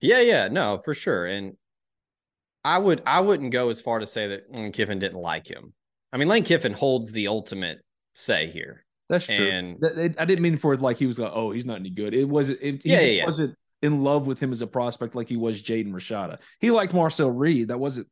Yeah, 0.00 0.20
yeah, 0.20 0.48
no, 0.48 0.78
for 0.78 0.94
sure. 0.94 1.26
And 1.26 1.56
I 2.64 2.78
would 2.78 3.02
I 3.06 3.20
wouldn't 3.20 3.52
go 3.52 3.68
as 3.68 3.80
far 3.80 3.98
to 3.98 4.06
say 4.06 4.28
that 4.28 4.50
Lane 4.50 4.72
Kiffin 4.72 4.98
didn't 4.98 5.20
like 5.20 5.46
him. 5.48 5.74
I 6.12 6.16
mean, 6.16 6.28
Lane 6.28 6.42
Kiffin 6.44 6.72
holds 6.72 7.12
the 7.12 7.28
ultimate 7.28 7.80
say 8.18 8.46
here. 8.48 8.84
That's 9.08 9.24
true. 9.24 9.48
And- 9.48 10.14
I 10.18 10.24
didn't 10.24 10.40
mean 10.42 10.58
for 10.58 10.74
it 10.74 10.80
like 10.80 10.98
he 10.98 11.06
was 11.06 11.18
like, 11.18 11.32
oh, 11.34 11.50
he's 11.50 11.64
not 11.64 11.78
any 11.80 11.90
good. 11.90 12.14
It 12.14 12.24
wasn't. 12.24 12.58
It, 12.60 12.82
he 12.82 12.90
Yeah, 12.90 13.00
just 13.00 13.14
yeah, 13.14 13.24
wasn't 13.24 13.54
in 13.82 14.02
love 14.02 14.26
with 14.26 14.40
him 14.40 14.52
as 14.52 14.60
a 14.60 14.66
prospect 14.66 15.14
like 15.14 15.28
he 15.28 15.36
was 15.36 15.62
Jaden 15.62 15.92
Rashada. 15.92 16.38
He 16.60 16.70
liked 16.70 16.92
Marcel 16.92 17.30
Reed. 17.30 17.68
That 17.68 17.78
wasn't. 17.78 18.08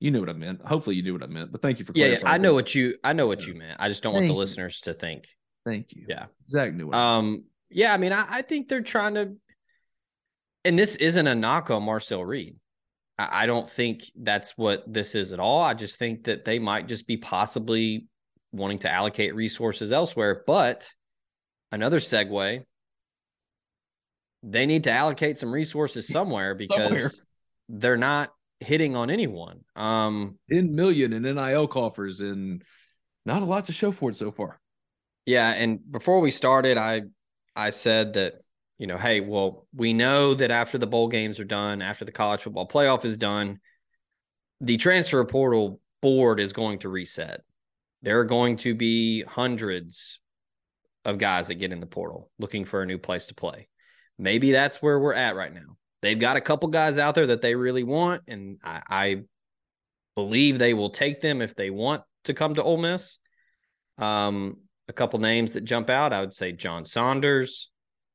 You 0.00 0.10
knew 0.10 0.20
what 0.20 0.30
I 0.30 0.32
meant. 0.32 0.62
Hopefully, 0.64 0.96
you 0.96 1.02
knew 1.02 1.12
what 1.12 1.22
I 1.22 1.26
meant. 1.26 1.52
But 1.52 1.60
thank 1.62 1.78
you 1.78 1.84
for. 1.84 1.92
Yeah, 1.94 2.06
yeah, 2.06 2.18
I 2.24 2.38
know 2.38 2.54
what 2.54 2.74
you 2.74 2.94
I 3.04 3.12
know 3.12 3.26
what 3.26 3.46
you 3.46 3.54
meant. 3.54 3.76
I 3.78 3.88
just 3.88 4.02
don't 4.02 4.14
want 4.14 4.26
the 4.26 4.32
you. 4.32 4.38
listeners 4.38 4.80
to 4.82 4.94
think. 4.94 5.28
Thank 5.66 5.92
you. 5.92 6.06
Yeah. 6.08 6.26
Zach 6.48 6.72
knew. 6.72 6.90
Um, 6.90 7.44
yeah, 7.68 7.92
I 7.92 7.98
mean, 7.98 8.12
I, 8.12 8.24
I 8.28 8.42
think 8.42 8.68
they're 8.68 8.80
trying 8.80 9.14
to, 9.14 9.36
and 10.64 10.78
this 10.78 10.96
isn't 10.96 11.26
a 11.26 11.34
knock 11.34 11.70
on 11.70 11.82
Marcel 11.82 12.24
Reed. 12.24 12.56
I, 13.18 13.42
I 13.42 13.46
don't 13.46 13.68
think 13.68 14.02
that's 14.16 14.56
what 14.56 14.90
this 14.90 15.14
is 15.14 15.32
at 15.32 15.38
all. 15.38 15.60
I 15.60 15.74
just 15.74 15.98
think 15.98 16.24
that 16.24 16.46
they 16.46 16.58
might 16.58 16.88
just 16.88 17.06
be 17.06 17.18
possibly 17.18 18.06
wanting 18.52 18.78
to 18.80 18.90
allocate 18.90 19.34
resources 19.34 19.92
elsewhere. 19.92 20.42
But 20.46 20.92
another 21.72 21.98
segue, 21.98 22.64
they 24.42 24.66
need 24.66 24.84
to 24.84 24.92
allocate 24.92 25.38
some 25.38 25.52
resources 25.52 26.08
somewhere 26.12 26.54
because 26.54 27.26
they're 27.68 27.96
not 27.96 28.32
hitting 28.60 28.96
on 28.96 29.10
anyone. 29.10 29.60
Um, 29.76 30.38
Ten 30.50 30.74
million 30.74 31.12
in 31.12 31.22
NIL 31.22 31.68
coffers 31.68 32.20
and 32.20 32.62
not 33.26 33.42
a 33.42 33.46
lot 33.46 33.66
to 33.66 33.72
show 33.72 33.92
for 33.92 34.10
it 34.10 34.16
so 34.16 34.30
far. 34.30 34.60
Yeah, 35.26 35.50
and 35.50 35.80
before 35.90 36.20
we 36.20 36.30
started, 36.30 36.78
I 36.78 37.02
I 37.54 37.70
said 37.70 38.14
that 38.14 38.34
you 38.78 38.86
know, 38.86 38.96
hey, 38.96 39.20
well, 39.20 39.66
we 39.74 39.92
know 39.92 40.32
that 40.32 40.50
after 40.50 40.78
the 40.78 40.86
bowl 40.86 41.08
games 41.08 41.38
are 41.38 41.44
done, 41.44 41.82
after 41.82 42.06
the 42.06 42.12
college 42.12 42.40
football 42.40 42.66
playoff 42.66 43.04
is 43.04 43.18
done, 43.18 43.60
the 44.62 44.78
transfer 44.78 45.22
portal 45.26 45.80
board 46.00 46.40
is 46.40 46.54
going 46.54 46.78
to 46.78 46.88
reset. 46.88 47.42
There 48.02 48.20
are 48.20 48.24
going 48.24 48.56
to 48.58 48.74
be 48.74 49.22
hundreds 49.22 50.20
of 51.04 51.18
guys 51.18 51.48
that 51.48 51.54
get 51.56 51.72
in 51.72 51.80
the 51.80 51.86
portal 51.86 52.30
looking 52.38 52.64
for 52.64 52.82
a 52.82 52.86
new 52.86 52.98
place 52.98 53.26
to 53.26 53.34
play. 53.34 53.68
Maybe 54.18 54.52
that's 54.52 54.82
where 54.82 54.98
we're 54.98 55.14
at 55.14 55.36
right 55.36 55.52
now. 55.52 55.76
They've 56.02 56.18
got 56.18 56.36
a 56.36 56.40
couple 56.40 56.68
guys 56.70 56.98
out 56.98 57.14
there 57.14 57.26
that 57.28 57.42
they 57.42 57.54
really 57.54 57.84
want, 57.84 58.22
and 58.28 58.58
I, 58.64 58.82
I 58.88 59.22
believe 60.14 60.58
they 60.58 60.74
will 60.74 60.90
take 60.90 61.20
them 61.20 61.42
if 61.42 61.54
they 61.54 61.70
want 61.70 62.02
to 62.24 62.34
come 62.34 62.54
to 62.54 62.62
Ole 62.62 62.78
Miss. 62.78 63.18
Um, 63.98 64.58
a 64.88 64.92
couple 64.92 65.20
names 65.20 65.52
that 65.54 65.62
jump 65.62 65.90
out, 65.90 66.12
I 66.12 66.20
would 66.20 66.32
say 66.32 66.52
John 66.52 66.84
Saunders, 66.84 67.70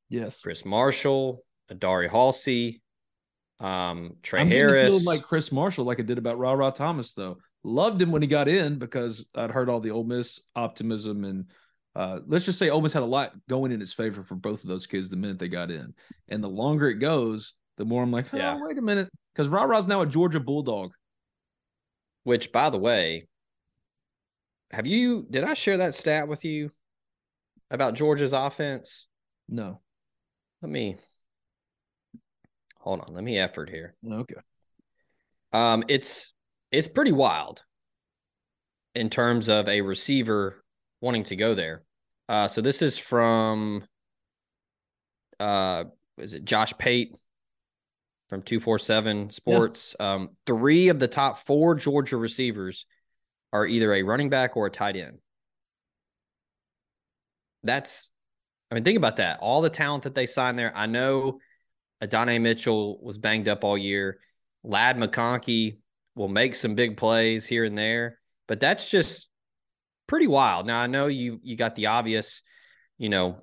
Yes. 0.09 0.41
Chris 0.41 0.65
Marshall, 0.65 1.43
Adari 1.71 2.09
Halsey, 2.09 2.81
um, 3.59 4.15
Trey 4.21 4.41
I'm 4.41 4.47
Harris. 4.49 5.05
like 5.05 5.23
Chris 5.23 5.51
Marshall, 5.51 5.85
like 5.85 5.99
I 5.99 6.03
did 6.03 6.17
about 6.17 6.37
Rara 6.37 6.71
Thomas, 6.71 7.13
though. 7.13 7.37
Loved 7.67 7.99
him 7.99 8.11
when 8.11 8.21
he 8.21 8.27
got 8.27 8.47
in 8.47 8.77
because 8.77 9.25
I'd 9.33 9.49
heard 9.49 9.69
all 9.69 9.79
the 9.79 9.89
Ole 9.89 10.03
Miss 10.03 10.39
optimism 10.55 11.23
and 11.23 11.45
uh, 11.95 12.19
let's 12.27 12.45
just 12.45 12.59
say 12.59 12.69
Ole 12.69 12.81
Miss 12.81 12.93
had 12.93 13.01
a 13.01 13.07
lot 13.07 13.31
going 13.49 13.71
in 13.71 13.81
its 13.81 13.93
favor 13.93 14.21
for 14.21 14.35
both 14.35 14.61
of 14.61 14.67
those 14.69 14.85
kids 14.85 15.09
the 15.09 15.15
minute 15.15 15.39
they 15.39 15.47
got 15.47 15.71
in. 15.71 15.93
And 16.27 16.43
the 16.43 16.49
longer 16.49 16.89
it 16.89 16.95
goes, 16.99 17.53
the 17.77 17.85
more 17.85 18.03
I'm 18.03 18.11
like, 18.11 18.27
oh, 18.33 18.37
Yeah. 18.37 18.57
wait 18.61 18.77
a 18.77 18.81
minute. 18.81 19.09
Because 19.33 19.47
Rara's 19.49 19.87
now 19.87 20.01
a 20.01 20.05
Georgia 20.05 20.39
Bulldog. 20.39 20.91
which 22.23 22.51
by 22.51 22.69
the 22.69 22.77
way, 22.77 23.27
have 24.71 24.85
you 24.87 25.25
did 25.29 25.43
I 25.43 25.53
share 25.55 25.77
that 25.77 25.95
stat 25.95 26.27
with 26.27 26.43
you 26.45 26.69
about 27.71 27.95
Georgia's 27.95 28.33
offense? 28.33 29.07
No. 29.49 29.79
Let 30.61 30.71
me 30.71 30.97
hold 32.79 32.99
on, 33.01 33.13
let 33.13 33.23
me 33.23 33.39
effort 33.39 33.69
here. 33.69 33.95
Okay. 34.07 34.35
Um, 35.53 35.83
it's 35.87 36.33
it's 36.75 36.87
pretty 36.87 37.11
wild 37.11 37.63
in 38.93 39.09
terms 39.09 39.49
of 39.49 39.67
a 39.67 39.81
receiver 39.81 40.63
wanting 41.01 41.23
to 41.23 41.35
go 41.35 41.55
there. 41.55 41.83
Uh, 42.27 42.47
so 42.47 42.61
this 42.61 42.81
is 42.81 42.97
from 42.97 43.83
uh, 45.39 45.85
is 46.17 46.33
it 46.33 46.45
Josh 46.45 46.73
Pate 46.77 47.17
from 48.29 48.41
two 48.41 48.59
four 48.59 48.79
seven 48.79 49.29
Sports? 49.29 49.95
Um, 49.99 50.31
three 50.45 50.89
of 50.89 50.99
the 50.99 51.07
top 51.07 51.37
four 51.37 51.75
Georgia 51.75 52.17
receivers 52.17 52.85
are 53.53 53.65
either 53.65 53.93
a 53.93 54.03
running 54.03 54.29
back 54.29 54.57
or 54.57 54.65
a 54.65 54.71
tight 54.71 54.97
end. 54.97 55.19
That's, 57.63 58.11
I 58.69 58.75
mean, 58.75 58.83
think 58.83 58.97
about 58.97 59.17
that. 59.17 59.39
All 59.39 59.61
the 59.61 59.69
talent 59.69 60.03
that 60.03 60.13
they 60.13 60.25
signed 60.25 60.59
there. 60.59 60.71
I 60.75 60.85
know 60.85 61.39
Adonai 62.01 62.39
Mitchell 62.39 62.99
was 63.01 63.17
banged 63.17 63.47
up 63.47 63.63
all 63.63 63.77
year. 63.77 64.19
Ladd 64.63 64.97
McConkey 64.97 65.77
will 66.15 66.27
make 66.27 66.55
some 66.55 66.75
big 66.75 66.97
plays 66.97 67.45
here 67.45 67.63
and 67.63 67.77
there, 67.77 68.19
but 68.47 68.59
that's 68.59 68.89
just 68.89 69.29
pretty 70.07 70.27
wild. 70.27 70.65
Now 70.67 70.79
I 70.79 70.87
know 70.87 71.07
you 71.07 71.39
you 71.43 71.55
got 71.55 71.75
the 71.75 71.87
obvious, 71.87 72.41
you 72.97 73.09
know, 73.09 73.41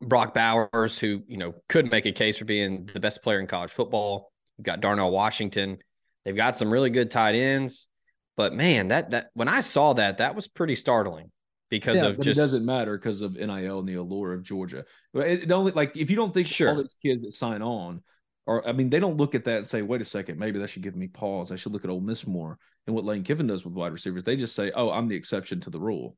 Brock 0.00 0.34
Bowers, 0.34 0.98
who 0.98 1.22
you 1.26 1.36
know 1.38 1.54
could 1.68 1.90
make 1.90 2.06
a 2.06 2.12
case 2.12 2.38
for 2.38 2.44
being 2.44 2.86
the 2.86 3.00
best 3.00 3.22
player 3.22 3.40
in 3.40 3.46
college 3.46 3.70
football. 3.70 4.32
You've 4.58 4.64
got 4.66 4.80
Darnell 4.80 5.10
Washington. 5.10 5.78
They've 6.24 6.36
got 6.36 6.56
some 6.56 6.70
really 6.72 6.90
good 6.90 7.10
tight 7.10 7.34
ends, 7.34 7.88
but 8.36 8.52
man, 8.52 8.88
that 8.88 9.10
that 9.10 9.30
when 9.34 9.48
I 9.48 9.60
saw 9.60 9.92
that, 9.94 10.18
that 10.18 10.34
was 10.34 10.48
pretty 10.48 10.74
startling 10.76 11.30
because 11.70 12.02
yeah, 12.02 12.08
of 12.08 12.20
just 12.20 12.38
it 12.38 12.42
doesn't 12.42 12.66
matter 12.66 12.96
because 12.96 13.20
of 13.20 13.34
NIL 13.34 13.78
and 13.78 13.88
the 13.88 13.94
allure 13.94 14.32
of 14.32 14.42
Georgia. 14.42 14.84
But 15.12 15.28
It, 15.28 15.50
only 15.52 15.72
like 15.72 15.96
if 15.96 16.10
you 16.10 16.16
don't 16.16 16.32
think 16.32 16.46
Sure. 16.46 16.70
all 16.70 16.76
these 16.76 16.96
kids 17.02 17.22
that 17.22 17.32
sign 17.32 17.62
on, 17.62 18.02
or 18.46 18.66
I 18.68 18.72
mean, 18.72 18.90
they 18.90 19.00
don't 19.00 19.16
look 19.16 19.34
at 19.34 19.44
that 19.44 19.58
and 19.58 19.66
say, 19.66 19.82
"Wait 19.82 20.00
a 20.02 20.04
second, 20.04 20.38
maybe 20.38 20.58
that 20.58 20.68
should 20.68 20.82
give 20.82 20.96
me 20.96 21.08
pause. 21.08 21.50
I 21.52 21.56
should 21.56 21.72
look 21.72 21.84
at 21.84 21.90
Ole 21.90 22.00
Miss 22.00 22.26
more." 22.26 22.58
And 22.86 22.94
what 22.94 23.04
Lane 23.04 23.22
Kiffin 23.24 23.46
does 23.46 23.64
with 23.64 23.74
wide 23.74 23.92
receivers, 23.92 24.24
they 24.24 24.36
just 24.36 24.54
say, 24.54 24.70
"Oh, 24.74 24.90
I'm 24.90 25.08
the 25.08 25.16
exception 25.16 25.60
to 25.62 25.70
the 25.70 25.80
rule." 25.80 26.16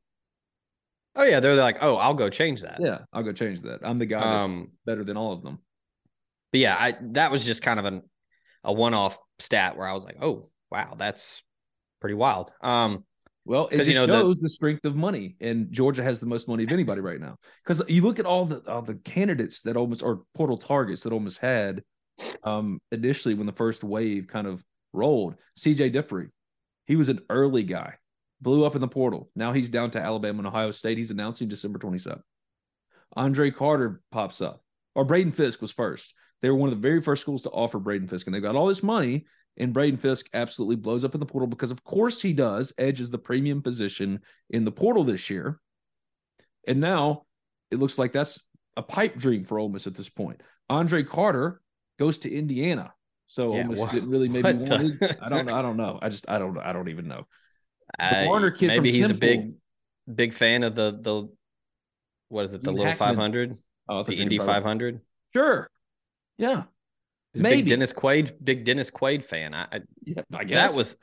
Oh 1.15 1.23
yeah, 1.23 1.39
they're 1.39 1.55
like, 1.55 1.77
oh, 1.81 1.95
I'll 1.95 2.13
go 2.13 2.29
change 2.29 2.61
that. 2.61 2.77
Yeah, 2.79 2.99
I'll 3.11 3.23
go 3.23 3.33
change 3.33 3.61
that. 3.63 3.79
I'm 3.81 3.97
the 3.97 4.05
guy 4.05 4.19
that's 4.19 4.45
Um, 4.45 4.71
better 4.85 5.03
than 5.03 5.17
all 5.17 5.31
of 5.31 5.41
them. 5.41 5.57
but 6.51 6.59
yeah, 6.59 6.75
I 6.77 6.95
that 7.13 7.31
was 7.31 7.43
just 7.45 7.63
kind 7.63 7.79
of 7.79 7.85
an 7.85 8.03
a 8.63 8.71
one 8.71 8.93
off 8.93 9.17
stat 9.39 9.77
where 9.77 9.87
I 9.87 9.93
was 9.93 10.05
like, 10.05 10.17
oh 10.21 10.49
wow, 10.69 10.93
that's 10.97 11.41
pretty 12.01 12.13
wild. 12.15 12.51
Um, 12.61 13.03
Well, 13.45 13.67
it 13.71 13.87
you 13.87 13.93
know, 13.95 14.05
the- 14.05 14.11
shows 14.21 14.39
the, 14.39 14.49
strength 14.49 14.83
of 14.85 14.95
money, 14.95 15.37
and 15.39 15.71
Georgia 15.71 16.03
has 16.03 16.19
the 16.19 16.25
most 16.27 16.47
money 16.49 16.65
of 16.65 16.71
anybody 16.71 17.01
right 17.01 17.19
now. 17.19 17.37
Because 17.63 17.81
you 17.87 18.01
look 18.03 18.19
at 18.19 18.25
all 18.25 18.45
the 18.45 18.59
all 18.69 18.81
the 18.83 18.95
candidates 18.95 19.61
that 19.63 19.75
almost 19.77 20.03
or 20.03 20.23
portal 20.35 20.57
targets 20.57 21.01
that 21.03 21.13
almost 21.13 21.37
had 21.39 21.81
um, 22.43 22.79
initially 22.91 23.33
when 23.33 23.47
the 23.47 23.53
first 23.53 23.83
wave 23.83 24.27
kind 24.27 24.47
of 24.47 24.63
rolled. 24.93 25.35
C.J. 25.55 25.91
Dippre, 25.91 26.29
he 26.85 26.95
was 26.95 27.09
an 27.09 27.21
early 27.29 27.63
guy, 27.63 27.95
blew 28.41 28.65
up 28.65 28.75
in 28.75 28.81
the 28.81 28.87
portal. 28.87 29.29
Now 29.35 29.53
he's 29.53 29.69
down 29.69 29.91
to 29.91 30.01
Alabama 30.01 30.39
and 30.39 30.47
Ohio 30.47 30.71
State. 30.71 30.97
He's 30.97 31.11
announcing 31.11 31.47
December 31.47 31.79
27th. 31.79 32.21
Andre 33.15 33.51
Carter 33.51 34.01
pops 34.11 34.41
up, 34.41 34.61
or 34.95 35.05
Braden 35.05 35.31
Fiske 35.31 35.61
was 35.61 35.71
first. 35.71 36.13
They 36.41 36.49
were 36.49 36.55
one 36.55 36.69
of 36.71 36.75
the 36.75 36.87
very 36.87 37.01
first 37.01 37.21
schools 37.21 37.43
to 37.43 37.49
offer 37.49 37.79
Braden 37.79 38.07
Fiske, 38.07 38.27
and 38.27 38.35
they 38.35 38.39
got 38.39 38.55
all 38.55 38.67
this 38.67 38.83
money. 38.83 39.25
And 39.59 39.73
Braden 39.73 39.97
Fiske 39.97 40.29
absolutely 40.33 40.75
blows 40.75 41.03
up 41.03 41.15
in 41.15 41.19
the 41.19 41.25
portal 41.25 41.47
because, 41.47 41.71
of 41.71 41.83
course, 41.83 42.21
he 42.21 42.31
does. 42.31 42.71
Edge 42.77 43.01
is 43.01 43.09
the 43.09 43.17
premium 43.17 43.63
position 43.63 44.21
in 44.51 44.65
the 44.65 44.71
portal 44.71 45.03
this 45.03 45.31
year. 45.31 45.59
And 46.67 46.79
now 46.79 47.23
it 47.71 47.79
looks 47.79 47.97
like 47.97 48.13
that's 48.13 48.39
a 48.75 48.83
pipe 48.83 49.17
dream 49.17 49.43
for 49.43 49.57
Ole 49.57 49.69
Miss 49.69 49.87
at 49.87 49.95
this 49.95 50.09
point. 50.09 50.41
Andre 50.69 51.01
Carter 51.01 51.59
goes 51.97 52.19
to 52.19 52.33
Indiana. 52.33 52.93
So 53.27 53.55
Yeah, 53.55 53.63
Miss 53.63 53.91
didn't 53.91 54.09
really 54.09 54.29
maybe 54.29 54.51
the- 54.53 55.17
I 55.21 55.29
don't 55.29 55.45
know. 55.45 55.55
I 55.55 55.61
don't 55.67 55.77
know. 55.77 55.99
I 56.01 56.09
just 56.09 56.29
I 56.29 56.39
don't 56.39 56.57
I 56.57 56.71
don't 56.73 56.89
even 56.89 57.07
know. 57.07 57.25
I- 57.99 58.25
Warner 58.25 58.51
kid 58.51 58.67
maybe 58.67 58.91
he's 58.91 59.09
a 59.09 59.13
big 59.13 59.53
big 60.13 60.33
fan 60.33 60.63
of 60.63 60.75
the 60.75 60.97
the 61.01 61.27
what 62.29 62.45
is 62.45 62.53
it 62.53 62.63
the 62.63 62.71
Ian 62.71 62.77
little 62.79 62.93
five 62.93 63.17
hundred 63.17 63.57
Oh, 63.89 64.03
the 64.03 64.15
Indy 64.15 64.37
five 64.37 64.63
hundred. 64.63 64.99
Sure. 65.33 65.69
Yeah. 66.37 66.63
He's 67.33 67.39
a 67.41 67.43
Maybe. 67.43 67.61
big 67.61 67.69
Dennis 67.69 67.93
Quaid 67.93 68.31
big 68.43 68.63
Dennis 68.65 68.91
Quaid 68.91 69.23
fan. 69.23 69.53
I, 69.53 69.63
I 69.71 69.79
Yeah. 70.03 70.21
I 70.33 70.43
guess 70.43 70.55
that 70.71 70.73
was 70.77 70.97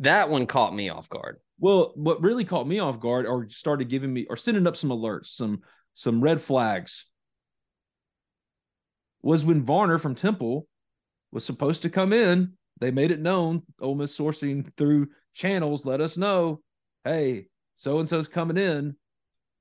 that 0.00 0.28
one 0.28 0.46
caught 0.46 0.74
me 0.74 0.88
off 0.88 1.08
guard. 1.08 1.38
Well, 1.60 1.92
what 1.94 2.20
really 2.20 2.44
caught 2.44 2.66
me 2.66 2.80
off 2.80 2.98
guard 2.98 3.26
or 3.26 3.48
started 3.50 3.88
giving 3.88 4.12
me 4.12 4.26
or 4.28 4.36
sending 4.36 4.66
up 4.66 4.76
some 4.76 4.90
alerts, 4.90 5.26
some 5.26 5.62
some 5.94 6.20
red 6.20 6.40
flags 6.40 7.06
was 9.24 9.44
when 9.44 9.62
Varner 9.64 9.98
from 9.98 10.14
Temple 10.14 10.66
was 11.32 11.44
supposed 11.44 11.82
to 11.82 11.90
come 11.90 12.12
in. 12.12 12.52
They 12.80 12.90
made 12.90 13.10
it 13.10 13.20
known, 13.20 13.62
Ole 13.80 13.94
Miss 13.94 14.16
sourcing 14.16 14.70
through 14.76 15.08
channels 15.32 15.84
let 15.84 16.00
us 16.00 16.16
know, 16.16 16.60
hey, 17.04 17.46
so 17.76 17.98
and 17.98 18.08
so's 18.08 18.28
coming 18.28 18.56
in. 18.56 18.96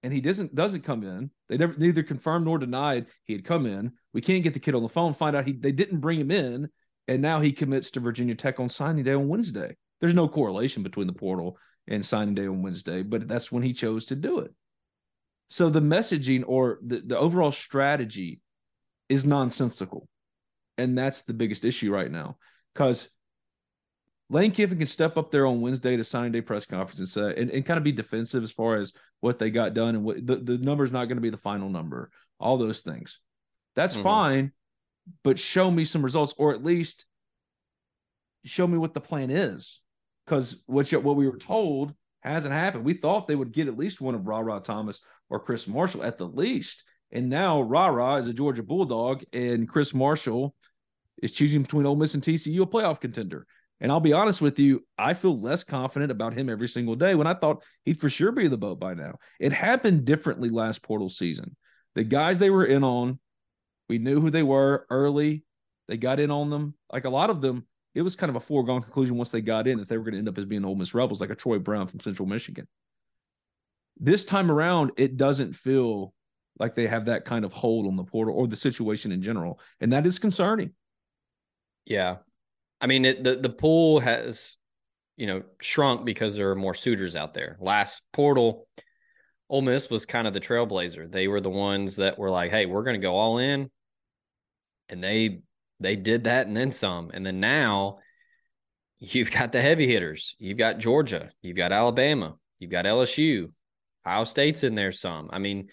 and 0.04 0.14
he 0.14 0.22
doesn't 0.22 0.54
doesn't 0.54 0.84
come 0.84 1.04
in. 1.04 1.32
They 1.50 1.58
never 1.58 1.74
neither 1.78 2.04
confirmed 2.04 2.46
nor 2.46 2.60
denied 2.60 3.08
he 3.24 3.34
had 3.34 3.46
come 3.46 3.66
in. 3.66 3.94
We 4.14 4.22
can't 4.22 4.44
get 4.44 4.54
the 4.54 4.60
kid 4.60 4.76
on 4.76 4.84
the 4.84 4.90
phone, 4.90 5.14
find 5.14 5.36
out 5.36 5.48
he 5.48 5.54
they 5.54 5.72
didn't 5.72 6.02
bring 6.02 6.20
him 6.20 6.30
in, 6.32 6.70
and 7.08 7.22
now 7.22 7.40
he 7.40 7.52
commits 7.52 7.92
to 7.92 8.00
Virginia 8.00 8.36
Tech 8.36 8.60
on 8.60 8.70
signing 8.70 9.04
day 9.04 9.14
on 9.14 9.30
Wednesday. 9.30 9.76
There's 10.02 10.14
no 10.14 10.28
correlation 10.28 10.84
between 10.84 11.08
the 11.08 11.14
portal 11.14 11.58
and 11.88 12.06
signing 12.06 12.36
day 12.36 12.48
on 12.48 12.62
Wednesday, 12.62 13.02
but 13.02 13.28
that's 13.28 13.52
when 13.52 13.64
he 13.64 13.74
chose 13.74 14.06
to 14.06 14.16
do 14.16 14.40
it. 14.40 14.54
So 15.50 15.70
the 15.70 15.82
messaging 15.82 16.44
or 16.46 16.80
the, 16.86 17.02
the 17.06 17.18
overall 17.18 17.52
strategy 17.52 18.42
is 19.10 19.26
nonsensical. 19.26 20.08
And 20.78 20.98
that's 20.98 21.24
the 21.24 21.34
biggest 21.34 21.66
issue 21.66 21.94
right 21.94 22.10
now. 22.10 22.38
Because 22.74 23.10
Lane 24.30 24.52
Kiffin 24.52 24.80
can 24.80 24.88
step 24.88 25.18
up 25.18 25.32
there 25.32 25.46
on 25.46 25.62
Wednesday 25.62 25.96
to 25.96 26.04
signing 26.04 26.32
day 26.32 26.42
press 26.42 26.66
conference 26.66 27.00
and 27.00 27.08
say 27.08 27.40
and, 27.40 27.52
and 27.52 27.66
kind 27.66 27.78
of 27.78 27.84
be 27.84 27.92
defensive 27.92 28.44
as 28.44 28.52
far 28.52 28.78
as 28.78 28.94
what 29.20 29.38
they 29.38 29.52
got 29.52 29.74
done 29.74 29.96
and 29.96 30.04
what 30.04 30.26
the, 30.26 30.38
the 30.38 30.58
number 30.58 30.84
is 30.84 30.92
not 30.92 31.06
going 31.06 31.18
to 31.18 31.22
be 31.22 31.30
the 31.30 31.38
final 31.38 31.70
number, 31.70 32.10
all 32.40 32.58
those 32.58 32.82
things. 32.82 33.20
That's 33.76 33.94
mm-hmm. 33.94 34.04
fine, 34.04 34.52
but 35.24 35.40
show 35.40 35.70
me 35.70 35.86
some 35.86 36.04
results, 36.04 36.34
or 36.38 36.52
at 36.52 36.64
least 36.64 37.06
show 38.46 38.66
me 38.66 38.78
what 38.78 38.94
the 38.94 39.02
plan 39.02 39.30
is. 39.30 39.82
Because 40.26 40.62
what 40.66 40.92
what 40.92 41.16
we 41.16 41.28
were 41.28 41.38
told 41.38 41.94
hasn't 42.22 42.54
happened. 42.54 42.86
We 42.86 42.94
thought 42.94 43.28
they 43.28 43.36
would 43.36 43.52
get 43.52 43.68
at 43.68 43.78
least 43.78 44.02
one 44.02 44.16
of 44.16 44.26
Rara 44.26 44.62
Thomas 44.62 45.02
or 45.30 45.40
Chris 45.40 45.68
Marshall 45.68 46.04
at 46.04 46.18
the 46.18 46.28
least. 46.28 46.84
And 47.14 47.30
now 47.30 47.62
Rara 47.62 48.16
is 48.16 48.28
a 48.28 48.34
Georgia 48.34 48.64
Bulldog, 48.64 49.24
and 49.32 49.70
Chris 49.70 49.94
Marshall 49.94 50.56
is 51.22 51.32
choosing 51.32 51.62
between 51.62 51.86
Ole 51.86 51.96
Miss 51.96 52.16
and 52.16 52.24
TCU, 52.24 52.64
a 52.64 52.66
playoff 52.66 53.00
contender. 53.00 53.46
And 53.80 53.92
I'll 53.92 54.00
be 54.00 54.14
honest 54.14 54.42
with 54.42 54.58
you, 54.58 54.84
I 54.98 55.14
feel 55.14 55.40
less 55.40 55.64
confident 55.64 56.12
about 56.12 56.34
him 56.34 56.50
every 56.50 56.68
single 56.68 56.96
day 56.96 57.14
when 57.14 57.28
I 57.28 57.36
thought 57.36 57.64
he'd 57.86 58.00
for 58.00 58.10
sure 58.10 58.32
be 58.32 58.48
the 58.48 58.58
boat 58.58 58.80
by 58.80 58.96
now. 58.96 59.20
It 59.40 59.54
happened 59.54 60.06
differently 60.06 60.50
last 60.50 60.82
portal 60.82 61.10
season. 61.10 61.56
The 61.94 62.04
guys 62.04 62.40
they 62.40 62.50
were 62.50 62.66
in 62.66 62.84
on, 62.84 63.20
we 63.90 64.00
knew 64.00 64.20
who 64.20 64.32
they 64.32 64.44
were 64.44 64.88
early. 64.90 65.44
They 65.88 65.98
got 65.98 66.20
in 66.20 66.32
on 66.32 66.50
them. 66.50 66.74
Like 66.92 67.06
a 67.06 67.10
lot 67.10 67.30
of 67.30 67.42
them, 67.42 67.68
it 67.94 68.02
was 68.02 68.16
kind 68.16 68.32
of 68.32 68.38
a 68.38 68.40
foregone 68.40 68.82
conclusion 68.82 69.18
once 69.18 69.30
they 69.30 69.42
got 69.42 69.68
in 69.68 69.78
that 69.78 69.88
they 69.88 69.98
were 69.98 70.04
going 70.04 70.14
to 70.14 70.20
end 70.20 70.30
up 70.30 70.38
as 70.40 70.46
being 70.46 70.66
Ole 70.66 70.76
Miss 70.76 70.96
Rebels, 70.96 71.22
like 71.22 71.30
a 71.30 71.36
Troy 71.36 71.60
Brown 71.60 71.88
from 71.88 72.00
Central 72.00 72.28
Michigan. 72.28 72.68
This 74.00 74.26
time 74.26 74.50
around, 74.50 74.94
it 74.98 75.18
doesn't 75.18 75.56
feel 75.56 76.14
like 76.60 76.76
they 76.76 76.88
have 76.88 77.06
that 77.06 77.26
kind 77.26 77.46
of 77.46 77.54
hold 77.54 77.88
on 77.88 77.96
the 77.96 78.04
portal 78.04 78.36
or 78.36 78.48
the 78.48 78.56
situation 78.56 79.12
in 79.12 79.22
general, 79.22 79.60
and 79.82 79.92
that 79.92 80.06
is 80.06 80.20
concerning. 80.20 80.72
Yeah, 81.86 82.18
I 82.80 82.88
mean 82.88 83.06
it, 83.06 83.24
the 83.24 83.36
the 83.36 83.50
pool 83.50 84.00
has 84.00 84.58
you 85.18 85.28
know 85.28 85.44
shrunk 85.62 86.06
because 86.06 86.36
there 86.36 86.52
are 86.52 86.56
more 86.56 86.74
suitors 86.74 87.16
out 87.16 87.34
there. 87.34 87.58
Last 87.60 88.04
portal, 88.14 88.68
Ole 89.50 89.62
Miss 89.62 89.90
was 89.90 90.06
kind 90.06 90.28
of 90.28 90.34
the 90.34 90.40
trailblazer. 90.40 91.12
They 91.12 91.28
were 91.28 91.42
the 91.42 91.50
ones 91.50 91.98
that 91.98 92.18
were 92.18 92.30
like, 92.30 92.52
"Hey, 92.52 92.66
we're 92.66 92.84
going 92.84 93.00
to 93.00 93.06
go 93.06 93.16
all 93.16 93.38
in," 93.40 93.70
and 94.90 95.04
they 95.04 95.42
they 95.80 95.96
did 95.96 96.24
that 96.24 96.48
and 96.48 96.56
then 96.56 96.72
some. 96.72 97.12
And 97.14 97.26
then 97.26 97.40
now 97.40 98.00
you've 99.00 99.32
got 99.32 99.52
the 99.52 99.62
heavy 99.62 99.88
hitters. 99.88 100.36
You've 100.40 100.58
got 100.58 100.80
Georgia. 100.80 101.30
You've 101.42 101.58
got 101.58 101.72
Alabama. 101.72 102.36
You've 102.60 102.72
got 102.72 102.86
LSU. 102.86 103.52
Ohio 104.06 104.24
State's 104.24 104.64
in 104.64 104.76
there 104.76 104.92
some. 104.92 105.30
I 105.32 105.40
mean, 105.40 105.70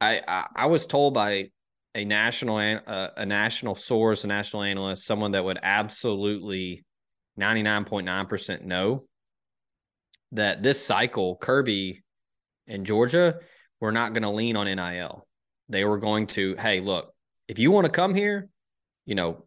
I 0.00 0.22
I, 0.26 0.46
I 0.54 0.66
was 0.66 0.86
told 0.86 1.14
by 1.14 1.50
a 1.94 2.04
national 2.04 2.58
uh, 2.58 3.08
a 3.16 3.26
national 3.26 3.74
source, 3.74 4.24
a 4.24 4.26
national 4.28 4.62
analyst, 4.62 5.06
someone 5.06 5.32
that 5.32 5.44
would 5.44 5.58
absolutely 5.62 6.84
99.9% 7.38 8.62
know 8.62 9.04
that 10.32 10.62
this 10.62 10.84
cycle 10.84 11.36
Kirby 11.36 12.02
and 12.66 12.84
Georgia 12.84 13.40
were 13.80 13.92
not 13.92 14.12
going 14.12 14.22
to 14.22 14.30
lean 14.30 14.56
on 14.56 14.66
NIL. 14.66 15.26
They 15.68 15.84
were 15.84 15.98
going 15.98 16.26
to, 16.28 16.56
hey, 16.58 16.80
look, 16.80 17.12
if 17.48 17.58
you 17.58 17.70
want 17.70 17.86
to 17.86 17.92
come 17.92 18.14
here, 18.14 18.48
you 19.04 19.14
know, 19.14 19.44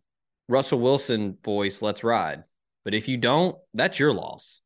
Russell 0.47 0.79
Wilson 0.79 1.37
voice, 1.43 1.81
let's 1.81 2.03
ride. 2.03 2.43
But 2.85 2.93
if 2.93 3.07
you 3.07 3.17
don't, 3.17 3.55
that's 3.73 3.99
your 3.99 4.13
loss. 4.13 4.61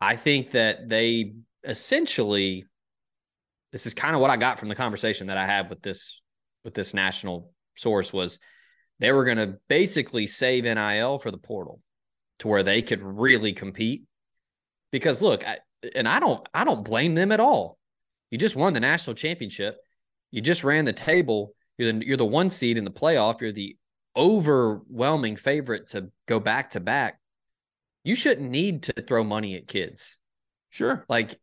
I 0.00 0.16
think 0.16 0.52
that 0.52 0.88
they 0.88 1.34
essentially 1.64 2.64
this 3.72 3.86
is 3.86 3.94
kind 3.94 4.14
of 4.14 4.20
what 4.20 4.30
I 4.30 4.36
got 4.36 4.58
from 4.58 4.68
the 4.68 4.74
conversation 4.74 5.28
that 5.28 5.38
I 5.38 5.46
had 5.46 5.68
with 5.70 5.82
this 5.82 6.20
with 6.64 6.74
this 6.74 6.94
national 6.94 7.52
source 7.76 8.12
was 8.12 8.38
they 9.00 9.12
were 9.12 9.24
going 9.24 9.38
to 9.38 9.58
basically 9.68 10.26
save 10.26 10.64
NIL 10.64 11.18
for 11.18 11.30
the 11.30 11.38
portal 11.38 11.80
to 12.38 12.48
where 12.48 12.62
they 12.62 12.82
could 12.82 13.02
really 13.02 13.52
compete. 13.52 14.04
Because 14.92 15.22
look, 15.22 15.46
I, 15.46 15.58
and 15.96 16.06
I 16.06 16.20
don't 16.20 16.46
I 16.54 16.64
don't 16.64 16.84
blame 16.84 17.14
them 17.14 17.32
at 17.32 17.40
all. 17.40 17.78
You 18.30 18.38
just 18.38 18.56
won 18.56 18.72
the 18.72 18.80
national 18.80 19.14
championship. 19.14 19.78
You 20.30 20.40
just 20.40 20.64
ran 20.64 20.84
the 20.84 20.92
table 20.92 21.54
you're 21.78 21.92
the 21.92 22.06
you're 22.06 22.16
the 22.16 22.24
one 22.24 22.50
seed 22.50 22.78
in 22.78 22.84
the 22.84 22.90
playoff. 22.90 23.40
You're 23.40 23.52
the 23.52 23.76
overwhelming 24.16 25.36
favorite 25.36 25.88
to 25.88 26.10
go 26.26 26.38
back 26.38 26.70
to 26.70 26.80
back. 26.80 27.18
You 28.04 28.14
shouldn't 28.14 28.50
need 28.50 28.84
to 28.84 28.92
throw 29.02 29.24
money 29.24 29.56
at 29.56 29.66
kids. 29.66 30.18
Sure. 30.70 31.04
Like 31.08 31.34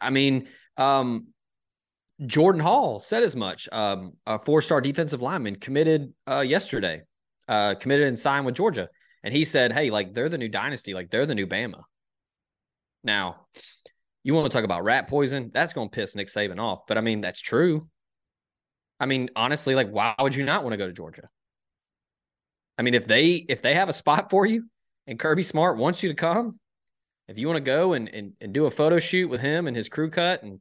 I 0.00 0.10
mean, 0.10 0.48
um, 0.76 1.28
Jordan 2.24 2.62
Hall 2.62 2.98
said 2.98 3.22
as 3.22 3.36
much. 3.36 3.68
Um, 3.72 4.12
a 4.26 4.38
four-star 4.38 4.80
defensive 4.80 5.20
lineman 5.20 5.56
committed 5.56 6.14
uh, 6.26 6.40
yesterday, 6.40 7.02
uh, 7.48 7.74
committed 7.74 8.06
and 8.08 8.18
signed 8.18 8.46
with 8.46 8.54
Georgia, 8.54 8.88
and 9.22 9.34
he 9.34 9.44
said, 9.44 9.72
"Hey, 9.72 9.90
like 9.90 10.14
they're 10.14 10.28
the 10.28 10.38
new 10.38 10.48
dynasty. 10.48 10.94
Like 10.94 11.10
they're 11.10 11.26
the 11.26 11.34
new 11.34 11.46
Bama." 11.46 11.82
Now, 13.04 13.46
you 14.24 14.34
want 14.34 14.50
to 14.50 14.56
talk 14.56 14.64
about 14.64 14.84
rat 14.84 15.08
poison? 15.08 15.50
That's 15.52 15.72
going 15.72 15.90
to 15.90 15.94
piss 15.94 16.16
Nick 16.16 16.28
Saban 16.28 16.58
off, 16.58 16.80
but 16.88 16.96
I 16.96 17.00
mean 17.02 17.20
that's 17.20 17.40
true. 17.40 17.88
I 18.98 19.06
mean, 19.06 19.28
honestly, 19.36 19.74
like 19.74 19.90
why 19.90 20.14
would 20.18 20.34
you 20.34 20.44
not 20.44 20.62
want 20.62 20.72
to 20.72 20.78
go 20.78 20.86
to 20.86 20.92
Georgia? 20.92 21.28
I 22.78 22.82
mean, 22.82 22.94
if 22.94 23.06
they 23.06 23.34
if 23.34 23.62
they 23.62 23.74
have 23.74 23.88
a 23.88 23.92
spot 23.92 24.30
for 24.30 24.46
you 24.46 24.64
and 25.06 25.18
Kirby 25.18 25.42
Smart 25.42 25.76
wants 25.76 26.02
you 26.02 26.08
to 26.08 26.14
come, 26.14 26.58
if 27.28 27.38
you 27.38 27.46
want 27.46 27.58
to 27.58 27.70
go 27.70 27.92
and, 27.92 28.08
and 28.08 28.32
and 28.40 28.54
do 28.54 28.66
a 28.66 28.70
photo 28.70 28.98
shoot 28.98 29.28
with 29.28 29.40
him 29.40 29.66
and 29.66 29.76
his 29.76 29.88
crew 29.88 30.10
cut 30.10 30.42
and 30.42 30.60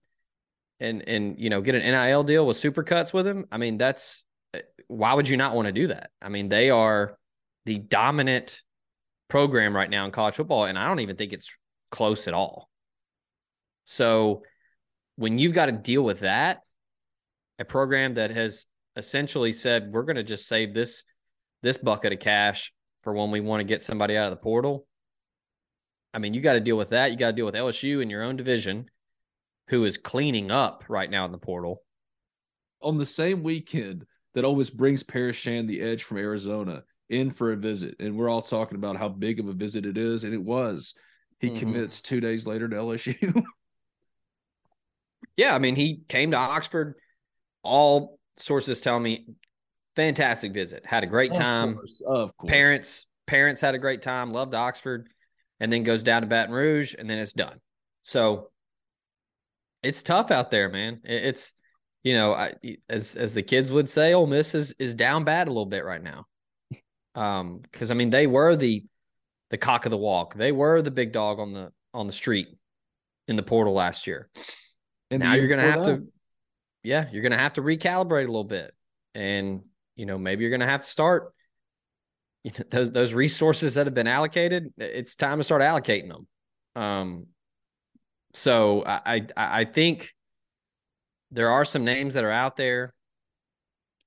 and 0.79 1.07
and 1.07 1.39
you 1.39 1.49
know 1.49 1.61
get 1.61 1.75
an 1.75 1.81
NIL 1.81 2.23
deal 2.23 2.45
with 2.45 2.57
Supercuts 2.57 3.13
with 3.13 3.27
him, 3.27 3.45
I 3.51 3.57
mean, 3.57 3.77
that's 3.77 4.23
eh, 4.53 4.61
why 4.88 5.13
would 5.13 5.29
you 5.29 5.38
not 5.38 5.55
want 5.55 5.67
to 5.67 5.71
do 5.71 5.88
that? 5.88 6.11
I 6.21 6.29
mean, 6.29 6.49
they 6.49 6.69
are 6.69 7.17
the 7.65 7.79
dominant 7.79 8.61
program 9.29 9.75
right 9.75 9.89
now 9.89 10.05
in 10.05 10.11
college 10.11 10.35
football, 10.35 10.65
and 10.65 10.77
I 10.77 10.88
don't 10.88 10.99
even 10.99 11.15
think 11.15 11.33
it's 11.33 11.55
close 11.91 12.27
at 12.27 12.33
all. 12.33 12.69
So 13.85 14.43
when 15.15 15.39
you've 15.39 15.53
got 15.53 15.67
to 15.67 15.71
deal 15.71 16.03
with 16.03 16.21
that, 16.21 16.61
a 17.59 17.65
program 17.65 18.15
that 18.15 18.31
has 18.31 18.65
essentially 18.95 19.51
said 19.51 19.91
we're 19.91 20.03
going 20.03 20.15
to 20.15 20.23
just 20.23 20.47
save 20.47 20.73
this 20.73 21.03
this 21.61 21.77
bucket 21.77 22.13
of 22.13 22.19
cash 22.19 22.71
for 23.01 23.13
when 23.13 23.31
we 23.31 23.39
want 23.39 23.59
to 23.59 23.65
get 23.65 23.81
somebody 23.81 24.17
out 24.17 24.25
of 24.25 24.31
the 24.31 24.43
portal. 24.43 24.85
I 26.13 26.19
mean, 26.19 26.33
you 26.33 26.41
got 26.41 26.53
to 26.53 26.59
deal 26.59 26.77
with 26.77 26.89
that. 26.89 27.11
You 27.11 27.17
got 27.17 27.27
to 27.27 27.33
deal 27.33 27.45
with 27.45 27.55
LSU 27.55 28.01
in 28.01 28.09
your 28.09 28.23
own 28.23 28.35
division, 28.35 28.85
who 29.67 29.86
is 29.86 29.97
cleaning 29.97 30.51
up 30.51 30.84
right 30.88 31.10
now 31.10 31.25
in 31.25 31.32
the 31.32 31.38
portal. 31.38 31.82
On 32.82 32.97
the 32.97 33.06
same 33.06 33.43
weekend 33.43 34.06
that 34.34 34.45
always 34.45 34.69
brings 34.69 35.04
Paris 35.04 35.36
Shand, 35.36 35.69
the 35.69 35.82
edge 35.82 36.04
from 36.04 36.17
Arizona, 36.17 36.84
in 37.10 37.32
for 37.32 37.51
a 37.51 37.56
visit, 37.56 37.95
and 37.99 38.15
we're 38.15 38.30
all 38.30 38.41
talking 38.41 38.78
about 38.78 38.97
how 38.97 39.10
big 39.10 39.39
of 39.39 39.47
a 39.47 39.54
visit 39.54 39.86
it 39.86 39.97
is, 39.97 40.23
and 40.23 40.34
it 40.34 40.43
was. 40.43 40.93
He 41.39 41.49
mm-hmm. 41.49 41.60
commits 41.60 42.01
two 42.01 42.19
days 42.19 42.45
later 42.45 42.67
to 42.67 42.75
LSU. 42.75 43.43
yeah, 45.38 45.56
I 45.56 45.60
mean, 45.60 45.75
he 45.75 46.01
came 46.08 46.32
to 46.32 46.38
Oxford 46.38 46.95
all 47.65 48.19
sources 48.36 48.80
tell 48.80 48.99
me 48.99 49.25
fantastic 49.95 50.54
visit. 50.54 50.86
Had 50.86 51.04
a 51.04 51.08
great 51.08 51.34
time. 51.34 51.69
Of 51.69 51.75
course, 51.75 52.01
of 52.06 52.38
course. 52.38 52.49
Parents 52.49 53.06
parents 53.25 53.60
had 53.60 53.75
a 53.75 53.80
great 53.80 54.01
time. 54.01 54.32
Loved 54.32 54.54
Oxford, 54.54 55.10
and 55.60 55.73
then 55.73 55.84
goes 55.84 56.04
down 56.04 56.21
to 56.21 56.28
Baton 56.28 56.54
Rouge, 56.54 56.93
and 56.97 57.10
then 57.10 57.17
it's 57.17 57.34
done. 57.34 57.60
So 58.04 58.51
it's 59.86 60.04
tough 60.04 60.32
out 60.32 60.52
there, 60.52 60.69
man. 60.69 61.02
It's 61.04 61.54
you 62.04 62.13
know, 62.13 62.34
I, 62.34 62.54
as 62.89 63.15
as 63.15 63.34
the 63.34 63.43
kids 63.43 63.71
would 63.71 63.89
say, 63.89 64.13
Ole 64.13 64.28
Miss 64.28 64.56
is 64.56 64.76
is 64.80 64.93
down 64.95 65.24
bad 65.24 65.48
a 65.48 65.52
little 65.52 65.65
bit 65.65 65.86
right 65.86 66.02
now. 66.02 66.26
Um, 67.15 67.60
because 67.60 67.91
I 67.91 67.93
mean 67.93 68.10
they 68.10 68.28
were 68.28 68.56
the 68.56 68.86
the 69.50 69.58
cock 69.58 69.86
of 69.86 69.91
the 69.91 69.98
walk. 69.98 70.36
They 70.36 70.52
were 70.52 70.82
the 70.82 70.91
big 70.91 71.12
dog 71.12 71.39
on 71.39 71.54
the 71.54 71.71
on 71.93 72.08
the 72.08 72.13
street 72.13 72.48
in 73.28 73.36
the 73.36 73.43
portal 73.43 73.74
last 73.74 74.06
year. 74.08 74.30
And 75.12 75.21
now 75.21 75.34
you're 75.34 75.48
gonna 75.48 75.62
have 75.62 75.86
that. 75.86 75.98
to 75.98 76.08
yeah, 76.86 77.08
you're 77.12 77.24
going 77.24 77.32
to 77.32 77.38
have 77.38 77.54
to 77.54 77.62
recalibrate 77.62 78.26
a 78.26 78.28
little 78.28 78.43
bit. 78.43 78.71
And, 79.15 79.65
you 79.95 80.06
know, 80.06 80.17
maybe 80.17 80.43
you're 80.43 80.52
going 80.52 80.60
to 80.60 80.67
have 80.67 80.82
to 80.82 80.88
start 80.88 81.34
you 82.43 82.52
know, 82.58 82.65
those, 82.69 82.91
those 82.91 83.13
resources 83.13 83.74
that 83.74 83.88
have 83.88 83.95
been 83.95 84.08
allocated. 84.08 84.71
It's 84.78 85.15
time 85.15 85.39
to 85.39 85.43
start 85.43 85.63
allocating 85.63 86.10
them. 86.10 86.28
Um, 86.82 87.26
so 88.36 88.84
I, 88.86 89.02
I, 89.06 89.26
I 89.38 89.65
think 89.65 90.13
there 91.32 91.50
are 91.50 91.65
some 91.65 91.84
names 91.84 92.13
that 92.13 92.24
are 92.24 92.32
out 92.32 92.56
there 92.56 92.93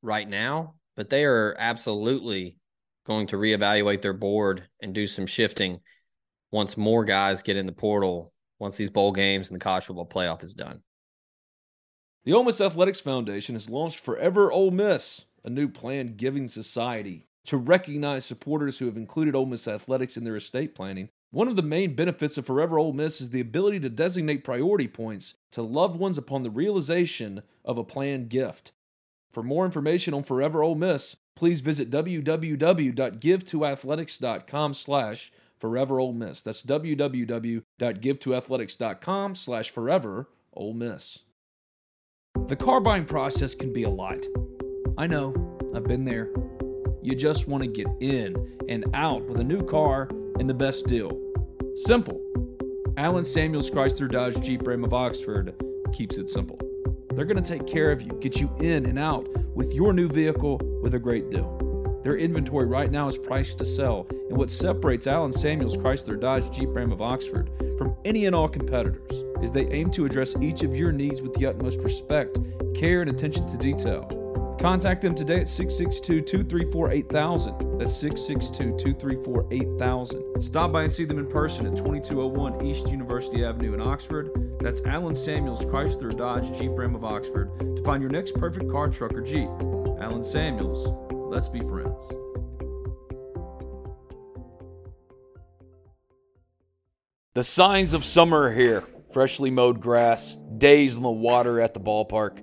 right 0.02 0.28
now, 0.28 0.74
but 0.96 1.10
they 1.10 1.24
are 1.24 1.56
absolutely 1.58 2.56
going 3.06 3.26
to 3.28 3.36
reevaluate 3.36 4.02
their 4.02 4.12
board 4.12 4.68
and 4.82 4.94
do 4.94 5.06
some 5.06 5.26
shifting 5.26 5.80
once 6.50 6.76
more 6.76 7.04
guys 7.04 7.42
get 7.42 7.56
in 7.56 7.66
the 7.66 7.72
portal 7.72 8.32
once 8.58 8.76
these 8.76 8.90
bowl 8.90 9.12
games 9.12 9.48
and 9.48 9.60
the 9.60 9.64
college 9.64 9.84
football 9.84 10.06
playoff 10.06 10.42
is 10.42 10.54
done. 10.54 10.82
The 12.24 12.32
Ole 12.34 12.44
Miss 12.44 12.60
Athletics 12.60 13.00
Foundation 13.00 13.54
has 13.54 13.70
launched 13.70 14.00
Forever 14.00 14.52
Ole 14.52 14.70
Miss, 14.70 15.24
a 15.44 15.50
new 15.50 15.68
planned 15.68 16.16
giving 16.16 16.48
society 16.48 17.28
to 17.46 17.56
recognize 17.56 18.26
supporters 18.26 18.78
who 18.78 18.86
have 18.86 18.96
included 18.98 19.34
Ole 19.34 19.46
Miss 19.46 19.66
athletics 19.66 20.16
in 20.18 20.24
their 20.24 20.36
estate 20.36 20.74
planning. 20.74 21.08
One 21.30 21.48
of 21.48 21.56
the 21.56 21.62
main 21.62 21.94
benefits 21.94 22.38
of 22.38 22.46
Forever 22.46 22.78
Ole 22.78 22.94
Miss 22.94 23.20
is 23.20 23.28
the 23.30 23.40
ability 23.40 23.80
to 23.80 23.90
designate 23.90 24.44
priority 24.44 24.88
points 24.88 25.34
to 25.50 25.60
loved 25.60 25.98
ones 25.98 26.16
upon 26.16 26.42
the 26.42 26.50
realization 26.50 27.42
of 27.66 27.76
a 27.76 27.84
planned 27.84 28.30
gift. 28.30 28.72
For 29.30 29.42
more 29.42 29.66
information 29.66 30.14
on 30.14 30.22
Forever 30.22 30.62
Ole 30.62 30.74
Miss, 30.74 31.16
please 31.36 31.60
visit 31.60 31.90
www.givetoathletics.com 31.90 34.74
slash 34.74 35.32
forever 35.58 36.00
Ole 36.00 36.14
Miss. 36.14 36.42
That's 36.42 36.62
www.givetoathletics.com 36.62 39.34
slash 39.34 39.70
forever 39.70 40.28
Ole 40.54 40.74
Miss. 40.74 41.18
The 42.46 42.56
car 42.56 42.80
buying 42.80 43.04
process 43.04 43.54
can 43.54 43.74
be 43.74 43.82
a 43.82 43.90
lot. 43.90 44.24
I 44.96 45.06
know, 45.06 45.34
I've 45.74 45.84
been 45.84 46.06
there. 46.06 46.30
You 47.08 47.14
just 47.14 47.48
want 47.48 47.62
to 47.62 47.66
get 47.66 47.86
in 48.00 48.36
and 48.68 48.84
out 48.92 49.24
with 49.24 49.40
a 49.40 49.42
new 49.42 49.64
car 49.64 50.10
and 50.38 50.46
the 50.46 50.52
best 50.52 50.86
deal. 50.86 51.18
Simple. 51.74 52.20
Alan 52.98 53.24
Samuels 53.24 53.70
Chrysler 53.70 54.12
Dodge 54.12 54.38
Jeep 54.42 54.66
Ram 54.66 54.84
of 54.84 54.92
Oxford 54.92 55.54
keeps 55.94 56.18
it 56.18 56.28
simple. 56.28 56.58
They're 57.14 57.24
going 57.24 57.42
to 57.42 57.58
take 57.58 57.66
care 57.66 57.90
of 57.90 58.02
you, 58.02 58.12
get 58.20 58.38
you 58.38 58.54
in 58.60 58.84
and 58.84 58.98
out 58.98 59.26
with 59.54 59.72
your 59.72 59.94
new 59.94 60.06
vehicle 60.06 60.60
with 60.82 60.94
a 60.96 60.98
great 60.98 61.30
deal. 61.30 62.02
Their 62.04 62.18
inventory 62.18 62.66
right 62.66 62.90
now 62.90 63.08
is 63.08 63.16
priced 63.16 63.56
to 63.56 63.64
sell, 63.64 64.06
and 64.28 64.36
what 64.36 64.50
separates 64.50 65.06
Alan 65.06 65.32
Samuels 65.32 65.78
Chrysler 65.78 66.20
Dodge 66.20 66.54
Jeep 66.54 66.68
Ram 66.72 66.92
of 66.92 67.00
Oxford 67.00 67.50
from 67.78 67.96
any 68.04 68.26
and 68.26 68.36
all 68.36 68.50
competitors 68.50 69.24
is 69.42 69.50
they 69.50 69.66
aim 69.68 69.90
to 69.92 70.04
address 70.04 70.36
each 70.42 70.62
of 70.62 70.76
your 70.76 70.92
needs 70.92 71.22
with 71.22 71.32
the 71.32 71.46
utmost 71.46 71.80
respect, 71.80 72.38
care, 72.74 73.00
and 73.00 73.08
attention 73.08 73.50
to 73.50 73.56
detail. 73.56 74.27
Contact 74.58 75.02
them 75.02 75.14
today 75.14 75.40
at 75.40 75.48
662 75.48 76.22
234 76.22 76.90
8000. 76.90 77.78
That's 77.78 77.96
662 77.96 78.76
234 78.76 79.46
8000. 79.52 80.42
Stop 80.42 80.72
by 80.72 80.82
and 80.82 80.92
see 80.92 81.04
them 81.04 81.18
in 81.18 81.28
person 81.28 81.66
at 81.66 81.76
2201 81.76 82.66
East 82.66 82.88
University 82.88 83.44
Avenue 83.44 83.74
in 83.74 83.80
Oxford. 83.80 84.30
That's 84.60 84.80
Alan 84.82 85.14
Samuels 85.14 85.64
Chrysler 85.64 86.16
Dodge 86.16 86.56
Jeep 86.58 86.72
Ram 86.72 86.96
of 86.96 87.04
Oxford 87.04 87.56
to 87.76 87.82
find 87.84 88.02
your 88.02 88.10
next 88.10 88.34
perfect 88.34 88.68
car, 88.68 88.88
truck, 88.88 89.12
or 89.14 89.20
Jeep. 89.20 89.48
Alan 90.00 90.24
Samuels, 90.24 90.88
let's 91.12 91.48
be 91.48 91.60
friends. 91.60 92.12
The 97.34 97.44
signs 97.44 97.92
of 97.92 98.04
summer 98.04 98.44
are 98.44 98.52
here 98.52 98.82
freshly 99.12 99.50
mowed 99.50 99.80
grass, 99.80 100.36
days 100.58 100.96
in 100.96 101.02
the 101.02 101.10
water 101.10 101.60
at 101.60 101.74
the 101.74 101.80
ballpark, 101.80 102.42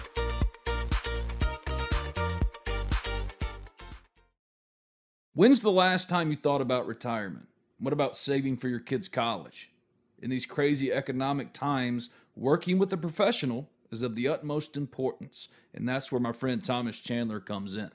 When's 5.33 5.61
the 5.61 5.71
last 5.71 6.09
time 6.09 6.29
you 6.29 6.35
thought 6.35 6.59
about 6.59 6.85
retirement? 6.85 7.47
What 7.79 7.93
about 7.93 8.17
saving 8.17 8.57
for 8.57 8.67
your 8.67 8.81
kids' 8.81 9.07
college? 9.07 9.69
In 10.21 10.29
these 10.29 10.45
crazy 10.45 10.91
economic 10.91 11.53
times, 11.53 12.09
working 12.35 12.77
with 12.77 12.91
a 12.91 12.97
professional 12.97 13.69
is 13.91 14.01
of 14.01 14.15
the 14.15 14.27
utmost 14.27 14.75
importance, 14.75 15.47
and 15.73 15.87
that's 15.87 16.11
where 16.11 16.19
my 16.19 16.33
friend 16.33 16.61
Thomas 16.61 16.97
Chandler 16.99 17.39
comes 17.39 17.77
in. 17.77 17.91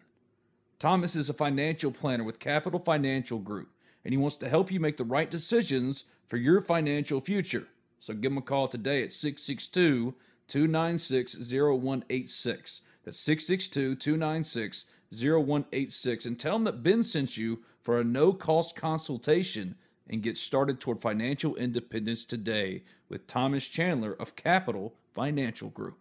Thomas 0.79 1.15
is 1.15 1.29
a 1.29 1.35
financial 1.35 1.91
planner 1.91 2.25
with 2.25 2.39
Capital 2.39 2.81
Financial 2.81 3.39
Group, 3.39 3.69
and 4.03 4.15
he 4.15 4.19
wants 4.19 4.37
to 4.37 4.49
help 4.49 4.73
you 4.73 4.81
make 4.81 4.97
the 4.97 5.05
right 5.05 5.31
decisions 5.31 6.05
for 6.27 6.39
your 6.39 6.63
financial 6.63 7.21
future. 7.21 7.69
So 8.01 8.15
give 8.15 8.33
him 8.33 8.39
a 8.39 8.43
call 8.43 8.67
today 8.67 9.03
at 9.03 9.13
662 9.13 10.15
296 10.49 11.35
0186. 11.53 12.81
That's 13.05 13.19
662 13.21 13.95
296 13.97 14.87
0186 15.13 16.27
and 16.27 16.39
tell 16.39 16.55
them 16.55 16.65
that 16.65 16.83
Ben 16.83 17.03
sent 17.03 17.37
you 17.37 17.61
for 17.83 18.01
a 18.01 18.05
no 18.05 18.33
cost 18.33 18.77
consultation 18.77 19.75
and 20.09 20.23
get 20.23 20.37
started 20.37 20.81
toward 20.81 21.01
financial 21.01 21.57
independence 21.57 22.25
today 22.25 22.83
with 23.09 23.27
Thomas 23.27 23.67
Chandler 23.67 24.15
of 24.19 24.37
Capital 24.37 24.95
Financial 25.15 25.71
Group. 25.71 25.99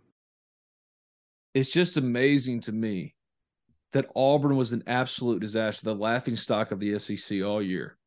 It's 1.53 1.71
just 1.71 1.97
amazing 1.97 2.61
to 2.61 2.71
me 2.71 3.15
that 3.93 4.11
Auburn 4.15 4.57
was 4.57 4.73
an 4.73 4.83
absolute 4.87 5.39
disaster, 5.39 5.85
the 5.85 5.95
laughing 5.95 6.35
stock 6.35 6.71
of 6.71 6.79
the 6.79 6.99
SEC 6.99 7.41
all 7.41 7.61
year. 7.61 7.97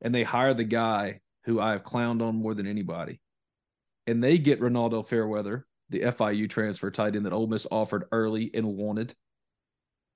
And 0.00 0.14
they 0.14 0.22
hire 0.22 0.54
the 0.54 0.64
guy 0.64 1.20
who 1.44 1.60
I 1.60 1.72
have 1.72 1.84
clowned 1.84 2.26
on 2.26 2.36
more 2.36 2.54
than 2.54 2.66
anybody. 2.66 3.20
And 4.06 4.24
they 4.24 4.38
get 4.38 4.60
Rivaldo 4.60 5.06
Fairweather, 5.06 5.66
the 5.90 6.00
FIU 6.00 6.48
transfer 6.48 6.90
tight 6.90 7.14
end 7.14 7.26
that 7.26 7.32
Ole 7.32 7.46
Miss 7.46 7.66
offered 7.70 8.06
early 8.10 8.50
and 8.54 8.76
wanted 8.76 9.14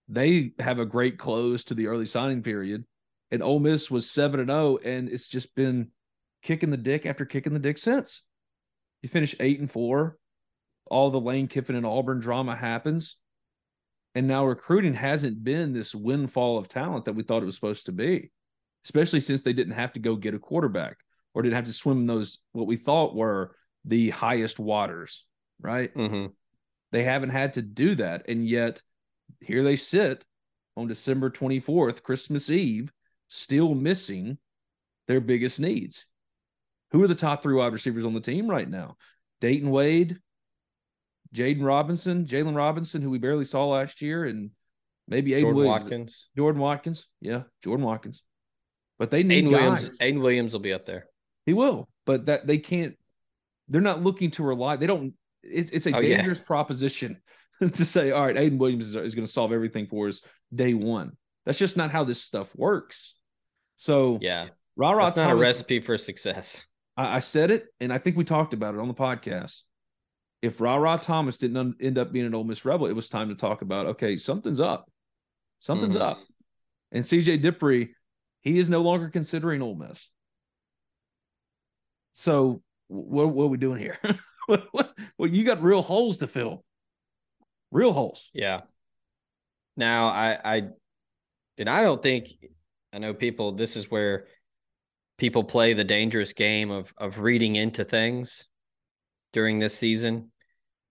they 0.08 0.52
have 0.58 0.78
a 0.78 0.86
great 0.86 1.18
close 1.18 1.64
to 1.64 1.74
the 1.74 1.88
early 1.88 2.06
signing 2.06 2.42
period. 2.42 2.84
And 3.30 3.42
Ole 3.42 3.58
Miss 3.58 3.90
was 3.90 4.08
7 4.10 4.38
and 4.38 4.48
0, 4.48 4.78
and 4.84 5.08
it's 5.08 5.28
just 5.28 5.54
been 5.54 5.90
kicking 6.42 6.70
the 6.70 6.76
dick 6.76 7.06
after 7.06 7.24
kicking 7.24 7.52
the 7.52 7.58
dick 7.58 7.78
since. 7.78 8.22
You 9.02 9.08
finish 9.08 9.34
8 9.40 9.60
and 9.60 9.70
4. 9.70 10.16
All 10.88 11.10
the 11.10 11.20
Lane 11.20 11.48
Kiffin 11.48 11.74
and 11.74 11.84
Auburn 11.84 12.20
drama 12.20 12.54
happens. 12.54 13.16
And 14.14 14.28
now 14.28 14.46
recruiting 14.46 14.94
hasn't 14.94 15.42
been 15.42 15.72
this 15.72 15.94
windfall 15.94 16.56
of 16.56 16.68
talent 16.68 17.04
that 17.04 17.14
we 17.14 17.22
thought 17.22 17.42
it 17.42 17.46
was 17.46 17.56
supposed 17.56 17.86
to 17.86 17.92
be, 17.92 18.30
especially 18.84 19.20
since 19.20 19.42
they 19.42 19.52
didn't 19.52 19.74
have 19.74 19.92
to 19.94 20.00
go 20.00 20.16
get 20.16 20.34
a 20.34 20.38
quarterback 20.38 20.96
or 21.34 21.42
didn't 21.42 21.56
have 21.56 21.66
to 21.66 21.72
swim 21.72 21.98
in 21.98 22.06
those, 22.06 22.38
what 22.52 22.66
we 22.66 22.76
thought 22.76 23.14
were 23.14 23.54
the 23.84 24.10
highest 24.10 24.58
waters, 24.58 25.24
right? 25.60 25.94
Mm-hmm. 25.94 26.26
They 26.92 27.02
haven't 27.02 27.30
had 27.30 27.54
to 27.54 27.62
do 27.62 27.96
that. 27.96 28.28
And 28.28 28.48
yet, 28.48 28.80
here 29.40 29.62
they 29.62 29.76
sit 29.76 30.24
on 30.76 30.88
December 30.88 31.30
24th, 31.30 32.02
Christmas 32.02 32.50
Eve, 32.50 32.92
still 33.28 33.74
missing 33.74 34.38
their 35.08 35.20
biggest 35.20 35.58
needs. 35.60 36.06
Who 36.92 37.02
are 37.02 37.08
the 37.08 37.14
top 37.14 37.42
three 37.42 37.54
wide 37.54 37.72
receivers 37.72 38.04
on 38.04 38.14
the 38.14 38.20
team 38.20 38.48
right 38.48 38.68
now? 38.68 38.96
Dayton 39.40 39.70
Wade, 39.70 40.18
Jaden 41.34 41.64
Robinson, 41.64 42.26
Jalen 42.26 42.56
Robinson, 42.56 43.02
who 43.02 43.10
we 43.10 43.18
barely 43.18 43.44
saw 43.44 43.66
last 43.66 44.00
year, 44.00 44.24
and 44.24 44.50
maybe 45.08 45.32
Ayden 45.32 45.40
Jordan 45.40 45.56
Williams. 45.56 45.82
Watkins. 45.82 46.28
Jordan 46.36 46.60
Watkins. 46.62 47.06
Yeah, 47.20 47.42
Jordan 47.62 47.84
Watkins. 47.84 48.22
But 48.98 49.10
they 49.10 49.22
need 49.22 49.44
Ayden 49.44 49.50
guys. 49.50 49.60
Williams. 49.60 49.98
Ayden 49.98 50.20
Williams 50.22 50.52
will 50.52 50.60
be 50.60 50.72
up 50.72 50.86
there. 50.86 51.06
He 51.44 51.52
will, 51.52 51.88
but 52.06 52.26
that 52.26 52.46
they 52.46 52.58
can't. 52.58 52.96
They're 53.68 53.80
not 53.80 54.02
looking 54.02 54.30
to 54.32 54.42
rely. 54.44 54.76
They 54.76 54.86
don't. 54.86 55.14
It's 55.42 55.70
it's 55.70 55.86
a 55.86 55.94
Oh, 55.96 56.00
yeah. 56.00 56.16
dangerous 56.18 56.38
proposition 56.38 57.20
to 57.72 57.84
say, 57.84 58.10
all 58.10 58.24
right, 58.26 58.36
Ayden 58.36 58.58
Williams 58.58 58.88
is, 58.88 58.96
is 58.96 59.14
going 59.14 59.26
to 59.26 59.32
solve 59.32 59.52
everything 59.52 59.86
for 59.86 60.08
us 60.08 60.20
day 60.54 60.74
one. 60.74 61.12
That's 61.44 61.58
just 61.58 61.76
not 61.76 61.90
how 61.90 62.04
this 62.04 62.22
stuff 62.22 62.54
works. 62.56 63.14
So 63.78 64.18
Yeah. 64.20 64.48
Rara 64.76 65.04
That's 65.04 65.16
not 65.16 65.30
a 65.30 65.34
recipe 65.36 65.80
for 65.80 65.96
success. 65.96 66.66
I, 66.96 67.16
I 67.16 67.18
said 67.20 67.50
it, 67.50 67.66
and 67.80 67.92
I 67.92 67.98
think 67.98 68.16
we 68.16 68.24
talked 68.24 68.52
about 68.52 68.74
it 68.74 68.80
on 68.80 68.88
the 68.88 68.94
podcast. 68.94 69.60
If 70.42 70.60
Rara 70.60 70.98
Thomas 71.00 71.38
didn't 71.38 71.56
un- 71.56 71.74
end 71.80 71.96
up 71.96 72.12
being 72.12 72.26
an 72.26 72.34
Ole 72.34 72.44
Miss 72.44 72.64
Rebel, 72.64 72.86
it 72.86 72.92
was 72.92 73.08
time 73.08 73.30
to 73.30 73.34
talk 73.34 73.62
about 73.62 73.86
okay, 73.86 74.18
something's 74.18 74.60
up, 74.60 74.90
something's 75.60 75.96
Mhm. 75.96 76.02
up. 76.02 76.18
And 76.92 77.04
CJ 77.04 77.42
Dippre, 77.42 77.88
he 78.42 78.58
is 78.58 78.68
no 78.68 78.82
longer 78.82 79.08
considering 79.08 79.62
Ole 79.62 79.76
Miss. 79.76 80.10
So 82.12 82.62
what, 82.88 83.28
what 83.30 83.44
are 83.44 83.48
we 83.48 83.56
doing 83.56 83.80
here? 83.80 83.98
well, 84.48 85.30
you 85.30 85.44
got 85.44 85.62
real 85.62 85.82
holes 85.82 86.18
to 86.18 86.26
fill, 86.26 86.64
real 87.70 87.92
holes. 87.92 88.30
Yeah. 88.32 88.62
Now 89.76 90.08
I 90.08 90.38
I 90.44 90.62
and 91.58 91.68
I 91.68 91.82
don't 91.82 92.02
think 92.02 92.28
I 92.92 92.98
know 92.98 93.14
people 93.14 93.52
this 93.52 93.76
is 93.76 93.90
where 93.90 94.26
people 95.18 95.44
play 95.44 95.72
the 95.72 95.84
dangerous 95.84 96.32
game 96.32 96.70
of 96.70 96.92
of 96.96 97.20
reading 97.20 97.56
into 97.56 97.84
things 97.84 98.46
during 99.32 99.58
this 99.58 99.76
season. 99.76 100.30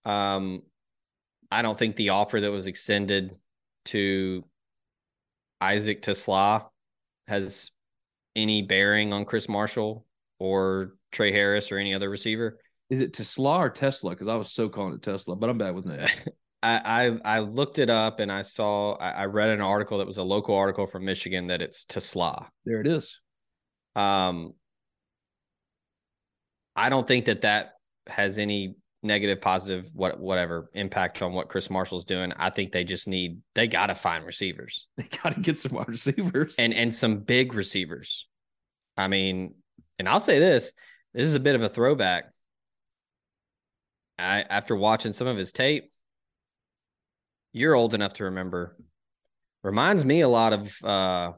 Um 0.06 0.62
I 1.52 1.62
don't 1.62 1.78
think 1.78 1.96
the 1.96 2.10
offer 2.10 2.40
that 2.42 2.52
was 2.52 2.68
extended 2.68 3.34
to 3.86 4.44
Isaac 5.62 6.02
TeSlaa 6.02 6.68
has 7.28 7.72
any 8.36 8.62
bearing 8.62 9.14
on 9.14 9.26
Chris 9.26 9.48
Marshall 9.48 10.06
or 10.40 10.96
Trey 11.12 11.32
Harris 11.32 11.72
or 11.72 11.78
any 11.78 11.94
other 11.94 12.10
receiver. 12.10 12.60
Is 12.90 13.02
it 13.02 13.14
TeSlaa 13.14 13.60
or 13.60 13.70
TeSlaa? 13.70 14.12
Because 14.12 14.28
I 14.28 14.36
was 14.36 14.52
so 14.52 14.70
calling 14.70 14.94
it 14.94 15.02
TeSlaa, 15.02 15.40
but 15.40 15.50
I'm 15.50 15.58
bad 15.58 15.76
with 15.76 15.86
names. 15.86 16.12
I, 16.66 17.06
I 17.06 17.36
I 17.36 17.40
looked 17.40 17.78
it 17.78 17.92
up 17.92 18.20
and 18.20 18.32
I 18.32 18.42
saw 18.42 18.94
I, 18.96 19.10
I 19.12 19.26
read 19.26 19.50
an 19.50 19.62
article 19.62 20.00
that 20.00 20.08
was 20.08 20.18
a 20.18 20.24
local 20.24 20.56
article 20.56 20.88
from 20.88 21.06
Michigan 21.06 21.48
that 21.48 21.62
it's 21.62 21.86
TeSlaa. 21.86 22.48
There 22.66 22.82
it 22.82 22.88
is. 22.88 23.20
Um, 23.96 24.54
I 26.76 26.90
don't 26.90 27.08
think 27.08 27.26
that 27.26 27.42
that 27.42 27.74
has 28.08 28.40
any 28.40 28.76
negative, 29.04 29.42
positive, 29.42 29.92
what 29.94 30.20
whatever 30.20 30.70
impact 30.74 31.22
on 31.22 31.34
what 31.34 31.50
Chris 31.50 31.70
Marshall's 31.70 32.04
doing. 32.04 32.34
I 32.36 32.50
think 32.50 32.72
they 32.72 32.84
just 32.84 33.08
need 33.08 33.40
they 33.54 33.68
got 33.68 33.88
to 33.88 33.96
find 33.96 34.26
receivers 34.26 34.88
They 34.98 35.04
got 35.24 35.36
to 35.36 35.42
get 35.42 35.60
some 35.60 35.74
wide 35.74 35.88
receivers. 35.88 36.56
and 36.58 36.74
and 36.74 36.92
some 36.94 37.20
big 37.20 37.54
receivers. 37.54 38.28
I 38.98 39.08
mean, 39.08 39.54
and 40.00 40.10
I'll 40.10 40.20
say 40.20 40.40
this: 40.40 40.74
this 41.14 41.26
is 41.26 41.36
a 41.36 41.40
bit 41.40 41.54
of 41.54 41.62
a 41.62 41.70
throwback. 41.70 42.32
I 44.18 44.42
after 44.42 44.76
watching 44.76 45.14
some 45.14 45.28
of 45.28 45.38
his 45.38 45.52
tape, 45.52 45.92
you're 47.56 47.74
old 47.74 47.94
enough 47.94 48.16
to 48.16 48.26
remember. 48.26 48.76
Reminds 49.64 50.04
me 50.04 50.20
a 50.20 50.28
lot 50.28 50.52
of 50.52 50.84
uh, 50.84 51.32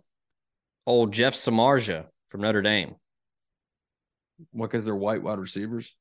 old 0.88 1.14
Jeff 1.14 1.36
Samardzija 1.36 2.06
from 2.30 2.42
Notre 2.42 2.64
Dame. 2.64 2.96
what? 4.52 4.72
Because 4.72 4.84
they're 4.84 4.96
white 4.96 5.22
wide 5.22 5.38
receivers. 5.38 5.96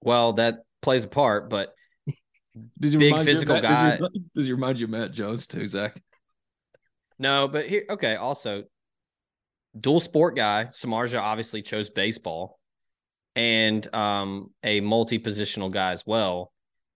Well, 0.00 0.32
that 0.34 0.60
plays 0.80 1.04
a 1.04 1.08
part, 1.08 1.50
but 1.50 1.74
Does 2.80 2.96
Big 2.96 3.12
remind 3.12 3.28
you 3.28 3.34
physical 3.34 3.54
Matt- 3.56 3.62
guy. 3.62 3.96
Does 3.98 4.08
he, 4.14 4.22
does 4.34 4.46
he 4.46 4.52
remind 4.52 4.78
you 4.78 4.86
of 4.86 4.90
Matt 4.90 5.12
Jones 5.12 5.46
too, 5.46 5.66
Zach? 5.66 6.00
no, 7.18 7.48
but 7.48 7.66
here, 7.66 7.84
okay. 7.90 8.16
Also, 8.16 8.64
dual 9.78 10.00
sport 10.00 10.34
guy. 10.34 10.64
Samardzija 10.70 11.20
obviously 11.20 11.60
chose 11.60 11.90
baseball, 11.90 12.58
and 13.36 13.94
um, 13.94 14.48
a 14.64 14.80
multi 14.80 15.18
positional 15.18 15.70
guy 15.70 15.90
as 15.90 16.06
well. 16.06 16.50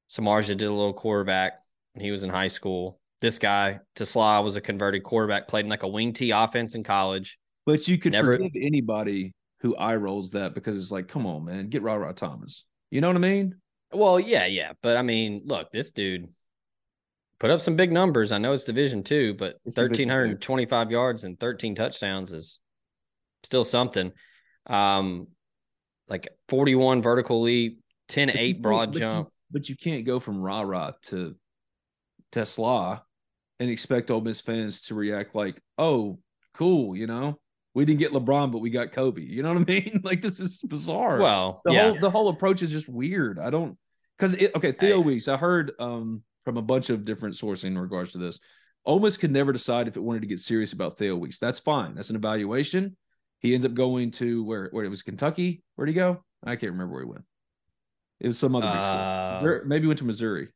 Samardzija 0.08 0.56
did 0.56 0.62
a 0.62 0.72
little 0.72 0.94
quarterback 0.94 1.60
when 1.96 2.04
he 2.04 2.11
was 2.11 2.22
in 2.22 2.30
high 2.30 2.48
school. 2.48 3.00
This 3.22 3.38
guy, 3.38 3.80
TeSlaa, 3.96 4.44
was 4.44 4.56
a 4.56 4.61
converted 4.61 5.02
quarterback, 5.02 5.48
played 5.48 5.64
in 5.64 5.70
like 5.70 5.82
a 5.82 5.88
wing 5.88 6.12
T 6.12 6.30
offense 6.30 6.74
in 6.74 6.85
college. 6.85 7.38
But 7.64 7.88
you 7.88 7.98
could 7.98 8.12
Never- 8.12 8.37
forgive 8.37 8.52
anybody 8.61 9.32
who 9.61 9.74
eye 9.76 9.96
rolls 9.96 10.30
that 10.32 10.54
because 10.54 10.76
it's 10.76 10.90
like, 10.90 11.09
come 11.09 11.26
on, 11.26 11.44
man, 11.46 11.68
get 11.70 11.82
Rara 11.82 12.12
Thomas. 12.12 12.64
You 12.90 13.00
know 13.00 13.09
what 13.09 13.16
I 13.16 13.20
mean? 13.20 13.54
Well, 13.92 14.20
yeah, 14.20 14.44
yeah. 14.46 14.72
But 14.82 14.96
I 14.98 15.02
mean, 15.02 15.42
look, 15.46 15.72
this 15.72 15.90
dude 15.92 16.28
put 17.40 17.50
up 17.50 17.61
some 17.61 17.74
big 17.74 17.90
numbers. 17.90 18.30
I 18.32 18.38
know 18.38 18.52
it's 18.52 18.64
division 18.64 19.02
two, 19.02 19.35
but 19.35 19.56
It's 19.64 19.74
Division 19.76 20.09
two. 20.09 20.12
1,325 20.14 20.90
yards 20.90 21.24
and 21.24 21.40
13 21.40 21.74
touchdowns 21.74 22.32
is 22.32 22.61
still 23.42 23.64
something. 23.64 24.12
Um, 24.66 25.28
like 26.09 26.28
41 26.48 27.00
vertical 27.02 27.40
leap, 27.40 27.80
10 28.09 28.28
But 28.28 28.37
8 28.37 28.62
broad 28.62 28.87
but 28.88 28.94
you- 28.94 29.00
jump. 29.00 29.28
but 29.50 29.68
you 29.70 29.76
can't 29.76 30.04
go 30.04 30.20
from 30.20 30.40
Rara 30.42 30.94
to 31.06 31.35
TeSlaa 32.40 33.01
and 33.59 33.70
expect 33.70 34.11
Ole 34.11 34.20
Miss 34.20 34.40
fans 34.40 34.83
to 34.83 34.94
react 34.94 35.35
like, 35.35 35.61
oh, 35.79 36.18
cool, 36.55 36.96
you 36.96 37.07
know? 37.07 37.38
We 37.75 37.85
didn't 37.85 37.99
get 37.99 38.12
LeBron, 38.12 38.53
but 38.53 38.59
we 38.61 38.70
got 38.70 38.92
Kobe. 38.92 39.20
You 39.22 39.42
know 39.42 39.53
what 39.53 39.59
I 39.62 39.64
mean? 39.72 40.01
Like 40.05 40.22
this 40.22 40.40
is 40.40 40.61
bizarre. 40.62 41.18
Well, 41.18 41.61
the 41.64 41.72
yeah. 41.72 41.90
whole 41.90 41.99
the 42.01 42.11
whole 42.11 42.29
approach 42.29 42.62
is 42.62 42.70
just 42.70 42.88
weird. 42.88 43.38
I 43.38 43.51
don't 43.51 43.77
because 44.18 44.35
it 44.35 44.55
okay, 44.57 44.72
Theo 44.72 44.96
I- 45.03 45.05
Wease, 45.05 45.29
I 45.29 45.37
heard 45.37 45.72
um 45.79 46.22
from 46.46 46.57
a 46.57 46.62
bunch 46.62 46.88
of 46.90 47.05
different 47.05 47.35
sourcing 47.35 47.64
in 47.66 47.79
regards 47.79 48.12
to 48.12 48.18
this. 48.18 48.38
Ole 48.87 49.01
Miss 49.01 49.16
could 49.18 49.31
never 49.33 49.53
decide 49.53 49.88
if 49.88 49.96
it 49.96 50.03
wanted 50.03 50.20
to 50.22 50.27
get 50.29 50.38
serious 50.40 50.72
about 50.72 50.96
Theo 50.96 51.16
Wease. 51.16 51.38
That's 51.38 51.59
fine. 51.59 51.94
That's 51.96 52.09
an 52.09 52.16
evaluation. 52.16 52.96
He 53.40 53.53
ends 53.53 53.66
up 53.66 53.75
going 53.75 54.11
to 54.12 54.42
where 54.44 54.68
where 54.72 54.85
it 54.87 54.88
was 54.88 55.03
Kentucky. 55.03 55.62
Where'd 55.75 55.88
he 55.90 55.94
go? 55.94 56.25
I 56.44 56.57
can't 56.57 56.72
remember 56.72 56.94
where 56.94 57.03
he 57.03 57.11
went. 57.11 57.25
It 58.20 58.29
was 58.29 58.38
some 58.38 58.57
other 58.57 58.66
big 58.68 58.75
Uh, 58.77 59.40
school. 59.40 59.61
Maybe 59.68 59.83
he 59.83 59.88
went 59.88 59.99
to 59.99 60.05
Missouri. 60.07 60.49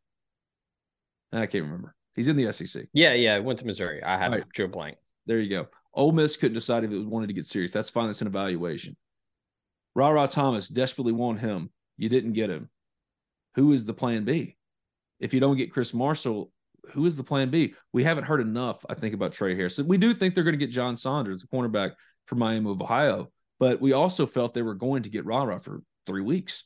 I 1.32 1.46
can't 1.46 1.64
remember. 1.64 1.94
He's 2.16 2.28
in 2.28 2.36
the 2.36 2.52
SEC. 2.52 2.86
yeah, 2.92 3.14
yeah. 3.14 3.38
Went 3.38 3.58
to 3.60 3.66
Missouri. 3.66 4.02
I 4.02 4.16
had 4.18 4.32
Right. 4.32 4.48
drew 4.52 4.64
a 4.64 4.68
blank. 4.68 4.96
There 5.26 5.38
you 5.38 5.48
go. 5.48 5.68
Ole 5.94 6.12
Miss 6.12 6.36
couldn't 6.36 6.54
decide 6.54 6.84
if 6.84 6.90
it 6.90 7.06
wanted 7.06 7.28
to 7.28 7.32
get 7.32 7.46
serious. 7.46 7.72
That's 7.72 7.90
fine. 7.90 8.06
That's 8.06 8.20
an 8.20 8.26
evaluation. 8.26 8.96
Rara 9.94 10.28
Thomas 10.28 10.68
desperately 10.68 11.12
want 11.12 11.40
him. 11.40 11.70
You 11.96 12.08
didn't 12.08 12.32
get 12.32 12.50
him. 12.50 12.68
Who 13.56 13.72
is 13.72 13.84
the 13.84 13.94
plan 13.94 14.24
B? 14.24 14.56
If 15.18 15.34
you 15.34 15.40
don't 15.40 15.56
get 15.56 15.72
Chris 15.72 15.92
Marshall, 15.92 16.52
who 16.92 17.06
is 17.06 17.16
the 17.16 17.24
plan 17.24 17.50
B? 17.50 17.74
We 17.92 18.04
haven't 18.04 18.24
heard 18.24 18.40
enough, 18.40 18.84
I 18.88 18.94
think, 18.94 19.14
about 19.14 19.32
Trey 19.32 19.54
Harris. 19.54 19.78
We 19.78 19.98
do 19.98 20.14
think 20.14 20.34
they're 20.34 20.44
going 20.44 20.58
to 20.58 20.64
get 20.64 20.70
John 20.72 20.96
Saunders, 20.96 21.42
the 21.42 21.48
cornerback 21.48 21.92
from 22.26 22.38
Miami 22.38 22.70
of 22.70 22.80
Ohio, 22.80 23.30
but 23.58 23.80
we 23.80 23.92
also 23.92 24.26
felt 24.26 24.54
they 24.54 24.62
were 24.62 24.74
going 24.74 25.02
to 25.02 25.10
get 25.10 25.26
Rara 25.26 25.60
for 25.60 25.82
three 26.06 26.22
weeks. 26.22 26.64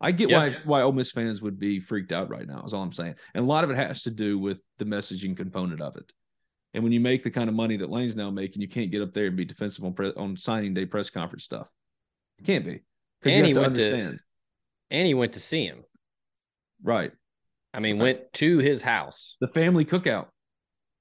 I 0.00 0.12
get 0.12 0.30
Yeah. 0.30 0.38
why 0.38 0.56
why 0.64 0.82
Ole 0.82 0.92
Miss 0.92 1.10
fans 1.10 1.42
would 1.42 1.58
be 1.58 1.80
freaked 1.80 2.12
out 2.12 2.28
right 2.30 2.46
now. 2.46 2.62
Is 2.64 2.72
all 2.72 2.82
I'm 2.82 2.92
saying, 2.92 3.14
and 3.34 3.44
a 3.44 3.48
lot 3.48 3.64
of 3.64 3.70
it 3.70 3.76
has 3.76 4.02
to 4.02 4.10
do 4.10 4.38
with 4.38 4.58
the 4.78 4.84
messaging 4.84 5.36
component 5.36 5.80
of 5.80 5.96
it. 5.96 6.10
And 6.74 6.84
when 6.84 6.92
you 6.92 7.00
make 7.00 7.24
the 7.24 7.30
kind 7.30 7.48
of 7.48 7.54
money 7.56 7.76
that 7.78 7.90
Lane's 7.90 8.14
now 8.14 8.30
making, 8.30 8.62
you 8.62 8.68
can't 8.68 8.90
get 8.90 9.02
up 9.02 9.12
there 9.14 9.26
and 9.26 9.36
be 9.36 9.44
defensive 9.44 9.84
on 9.84 9.94
pre- 9.94 10.12
on 10.14 10.36
signing 10.36 10.74
day 10.74 10.86
press 10.86 11.10
conference 11.10 11.44
stuff. 11.44 11.68
You 12.38 12.44
can't 12.44 12.64
be. 12.64 12.74
'Cause 12.74 12.82
you 13.24 13.30
And 13.32 13.38
have 13.38 13.46
he 13.46 13.52
to 13.54 13.60
went 13.60 13.76
to- 13.76 14.18
And 14.90 15.06
he 15.06 15.14
went 15.14 15.32
to 15.32 15.40
see 15.40 15.64
him. 15.66 15.84
right 16.82 17.12
I 17.74 17.80
mean, 17.80 17.96
Right. 17.98 18.02
went 18.18 18.32
to 18.34 18.58
his 18.58 18.82
house, 18.82 19.36
the 19.40 19.48
family 19.48 19.84
cookout. 19.84 20.28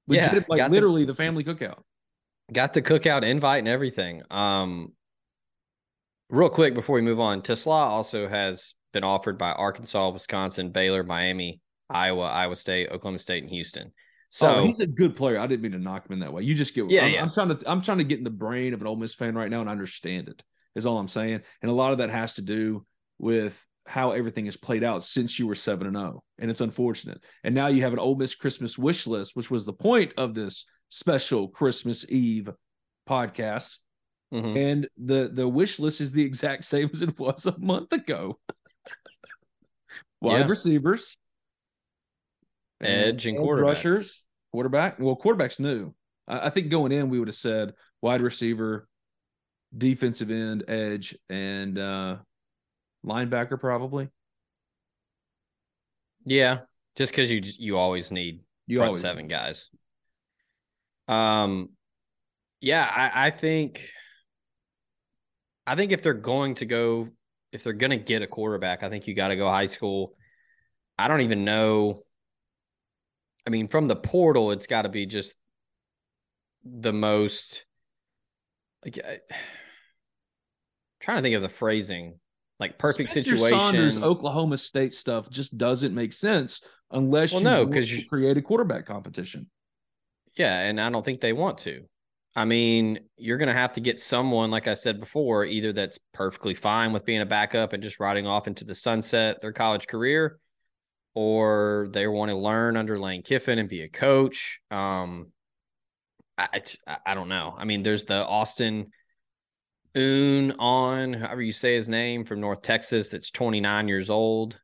We 0.08 0.18
Yeah, 0.18 0.32
Legit- 0.32 0.50
like 0.50 0.58
got 0.58 0.68
the- 0.70 0.74
literally 0.76 1.06
the 1.06 1.16
family 1.16 1.44
cookout. 1.44 1.82
got 2.52 2.74
the 2.74 2.82
cookout 2.82 3.24
invite 3.24 3.60
and 3.60 3.68
everything. 3.70 4.22
Um, 4.30 4.94
real 6.30 6.50
quick 6.50 6.74
before 6.74 6.96
we 6.96 7.02
move 7.02 7.20
on, 7.22 7.42
TeSlaa 7.42 7.88
also 7.88 8.28
has 8.28 8.74
been 8.94 9.04
offered 9.04 9.38
by 9.38 9.52
Arkansas, 9.52 10.10
Wisconsin, 10.10 10.72
Baylor, 10.72 11.04
Miami, 11.04 11.62
Iowa, 11.90 12.26
Iowa 12.26 12.56
State, 12.56 12.90
Oklahoma 12.90 13.20
State, 13.20 13.44
and 13.44 13.52
Houston. 13.52 13.92
So 14.30 14.50
oh, 14.50 14.66
he's 14.66 14.80
a 14.80 14.88
good 14.88 15.16
player. 15.16 15.40
I 15.40 15.48
didn't 15.48 15.62
mean 15.62 15.72
to 15.72 15.80
knock 15.80 16.06
him 16.06 16.14
in 16.14 16.20
that 16.20 16.34
way. 16.34 16.44
You 16.44 16.54
just 16.54 16.74
get. 16.74 16.90
Yeah, 16.90 17.06
I'm, 17.06 17.14
yeah. 17.14 17.22
I'm 17.22 17.32
trying 17.32 17.58
to. 17.58 17.70
I'm 17.70 17.82
trying 17.82 18.00
to 18.00 18.04
get 18.04 18.18
in 18.18 18.24
the 18.24 18.30
brain 18.30 18.74
of 18.74 18.82
an 18.82 18.88
Ole 18.88 18.98
Miss 18.98 19.16
fan 19.16 19.36
right 19.36 19.50
now 19.50 19.62
and 19.62 19.70
understand 19.70 20.28
it. 20.28 20.44
Is 20.76 20.86
all 20.86 21.00
I'm 21.00 21.08
saying. 21.08 21.42
And 21.62 21.72
a 21.72 21.74
lot 21.74 21.92
of 21.92 22.00
that 22.00 22.10
has 22.10 22.36
to 22.36 22.42
do 22.42 22.86
with 23.18 23.64
how 23.88 24.12
everything 24.12 24.46
has 24.46 24.58
played 24.58 24.84
out 24.84 25.04
since 25.04 25.40
you 25.40 25.48
were 25.48 25.56
seven 25.56 25.88
and 25.88 25.96
zero, 25.96 26.24
and 26.40 26.52
it's 26.52 26.62
unfortunate. 26.62 27.22
And 27.44 27.56
now 27.56 27.68
you 27.68 27.84
have 27.84 27.94
an 27.94 28.00
Ole 28.00 28.16
Miss 28.16 28.36
Christmas 28.36 28.78
wish 28.78 29.08
list, 29.08 29.36
which 29.36 29.50
was 29.50 29.66
the 29.66 29.74
point 29.74 30.14
of 30.18 30.34
this 30.36 30.66
special 30.90 31.48
Christmas 31.48 32.06
Eve 32.10 32.50
podcast. 33.10 33.78
mhm. 34.34 34.58
And 34.58 34.90
the 34.98 35.32
the 35.34 35.48
wish 35.48 35.80
list 35.80 36.02
is 36.02 36.12
the 36.12 36.24
exact 36.24 36.66
same 36.74 36.90
as 36.94 37.02
it 37.02 37.18
was 37.18 37.46
a 37.46 37.58
month 37.58 37.94
ago. 37.94 38.40
Wide 40.22 40.40
Yeah. 40.42 40.48
receivers, 40.48 41.18
Edge 42.82 43.26
and 43.26 43.38
quarterback. 43.38 43.70
rushers, 43.76 44.24
quarterback. 44.52 45.00
Well, 45.00 45.16
quarterback's 45.16 45.60
new. 45.60 45.94
I, 46.28 46.48
I 46.48 46.50
think 46.50 46.70
going 46.70 46.92
in, 46.92 47.10
we 47.10 47.20
would 47.20 47.28
have 47.28 47.36
said 47.36 47.74
wide 48.02 48.22
receiver, 48.22 48.88
defensive 49.76 50.30
end, 50.32 50.64
edge, 50.68 51.16
and 51.30 51.78
uh 51.78 52.18
linebacker 53.06 53.60
probably. 53.60 54.10
yeah, 56.26 56.60
just 56.96 57.12
because 57.12 57.32
you 57.32 57.42
you 57.60 57.78
always 57.78 58.12
need 58.12 58.42
You 58.68 58.78
front 58.78 58.90
always 58.90 59.02
seven 59.02 59.28
guys. 59.28 59.70
Um, 61.08 61.70
yeah, 62.60 62.84
I, 62.84 63.28
I 63.28 63.30
think, 63.30 63.82
I 65.66 65.76
think 65.76 65.94
if 65.94 66.02
they're 66.02 66.14
going 66.14 66.56
to 66.56 66.66
go, 66.66 67.08
if 67.58 67.64
they're 67.64 67.74
going 67.74 67.90
to 67.90 67.98
get 67.98 68.22
a 68.22 68.28
quarterback, 68.28 68.84
I 68.84 68.90
think 68.90 69.08
you 69.08 69.16
got 69.16 69.30
to 69.30 69.36
go 69.36 69.50
high 69.50 69.66
school. 69.66 70.14
I 70.98 71.08
don't 71.08 71.22
even 71.22 71.44
know. 71.44 72.04
I 73.48 73.50
mean, 73.50 73.68
from 73.68 73.88
the 73.88 73.96
portal, 73.96 74.52
it's 74.52 74.68
got 74.68 74.84
to 74.84 74.90
be 74.90 75.08
just 75.08 75.36
the 76.64 76.94
most 76.94 77.66
like 78.86 79.00
I, 79.04 79.20
trying 81.00 81.18
to 81.18 81.24
think 81.24 81.36
of 81.36 81.42
the 81.42 81.50
phrasing 81.50 82.20
like 82.60 82.78
perfect 82.78 83.10
Spencer 83.10 83.36
situation. 83.36 83.60
Sanders, 83.60 83.98
Oklahoma 83.98 84.60
State 84.60 84.94
stuff 84.94 85.28
just 85.28 85.58
doesn't 85.58 85.96
make 85.96 86.14
sense 86.14 86.62
unless 86.92 87.32
Well, 87.32 87.42
you 87.42 87.46
no, 87.46 87.66
because 87.66 87.92
you- 87.92 88.08
create 88.08 88.38
a 88.38 88.42
quarterback 88.42 88.86
competition. 88.86 89.50
Yeah, 90.36 90.60
and 90.60 90.80
I 90.80 90.92
don't 90.92 91.04
think 91.04 91.22
they 91.22 91.34
want 91.34 91.58
to. 91.60 91.86
I 92.38 92.46
mean, 92.46 93.00
you're 93.18 93.40
going 93.40 93.48
to 93.48 93.54
have 93.54 93.72
to 93.74 93.82
get 93.82 94.00
someone, 94.00 94.52
like 94.52 94.68
I 94.68 94.76
said 94.76 95.00
before, 95.00 95.44
either 95.44 95.74
that's 95.74 95.98
perfectly 96.14 96.54
fine 96.54 96.94
with 96.94 97.04
being 97.04 97.22
a 97.22 97.26
backup 97.26 97.74
and 97.74 97.82
just 97.82 98.00
riding 98.00 98.28
off 98.28 98.46
into 98.46 98.64
the 98.64 98.76
sunset 98.76 99.42
their 99.42 99.52
college 99.52 99.88
career, 99.88 100.38
or 101.16 101.88
they 101.90 102.06
want 102.06 102.30
to 102.30 102.38
learn 102.38 102.78
under 102.78 103.00
Lane 103.00 103.24
Kiffin 103.24 103.58
and 103.58 103.68
be 103.68 103.82
a 103.82 103.90
coach. 103.90 104.60
Um, 104.70 105.32
I, 106.38 106.62
I, 106.86 106.98
I 107.08 107.14
don't 107.16 107.28
know. 107.28 107.56
I 107.58 107.66
mean, 107.66 107.82
there's 107.82 108.06
the 108.06 108.24
Austin 108.24 108.92
Un 109.96 110.54
on, 110.60 111.14
however 111.14 111.42
you 111.42 111.52
say 111.52 111.74
his 111.74 111.90
name, 111.90 112.24
from 112.24 112.40
North 112.40 112.62
Texas. 112.62 113.10
That's 113.10 113.32
29 113.32 113.88
years 113.88 114.12
old. 114.12 114.60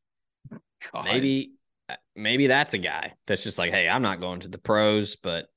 God. 0.93 1.05
Maybe, 1.05 1.53
uh, 1.89 1.95
maybe 2.15 2.45
that's 2.45 2.75
a 2.75 2.77
guy 2.77 3.13
that's 3.25 3.41
just 3.41 3.57
like, 3.57 3.71
hey, 3.71 3.89
I'm 3.89 4.03
not 4.03 4.21
going 4.21 4.41
to 4.41 4.47
the 4.47 4.59
pros, 4.59 5.15
but 5.15 5.47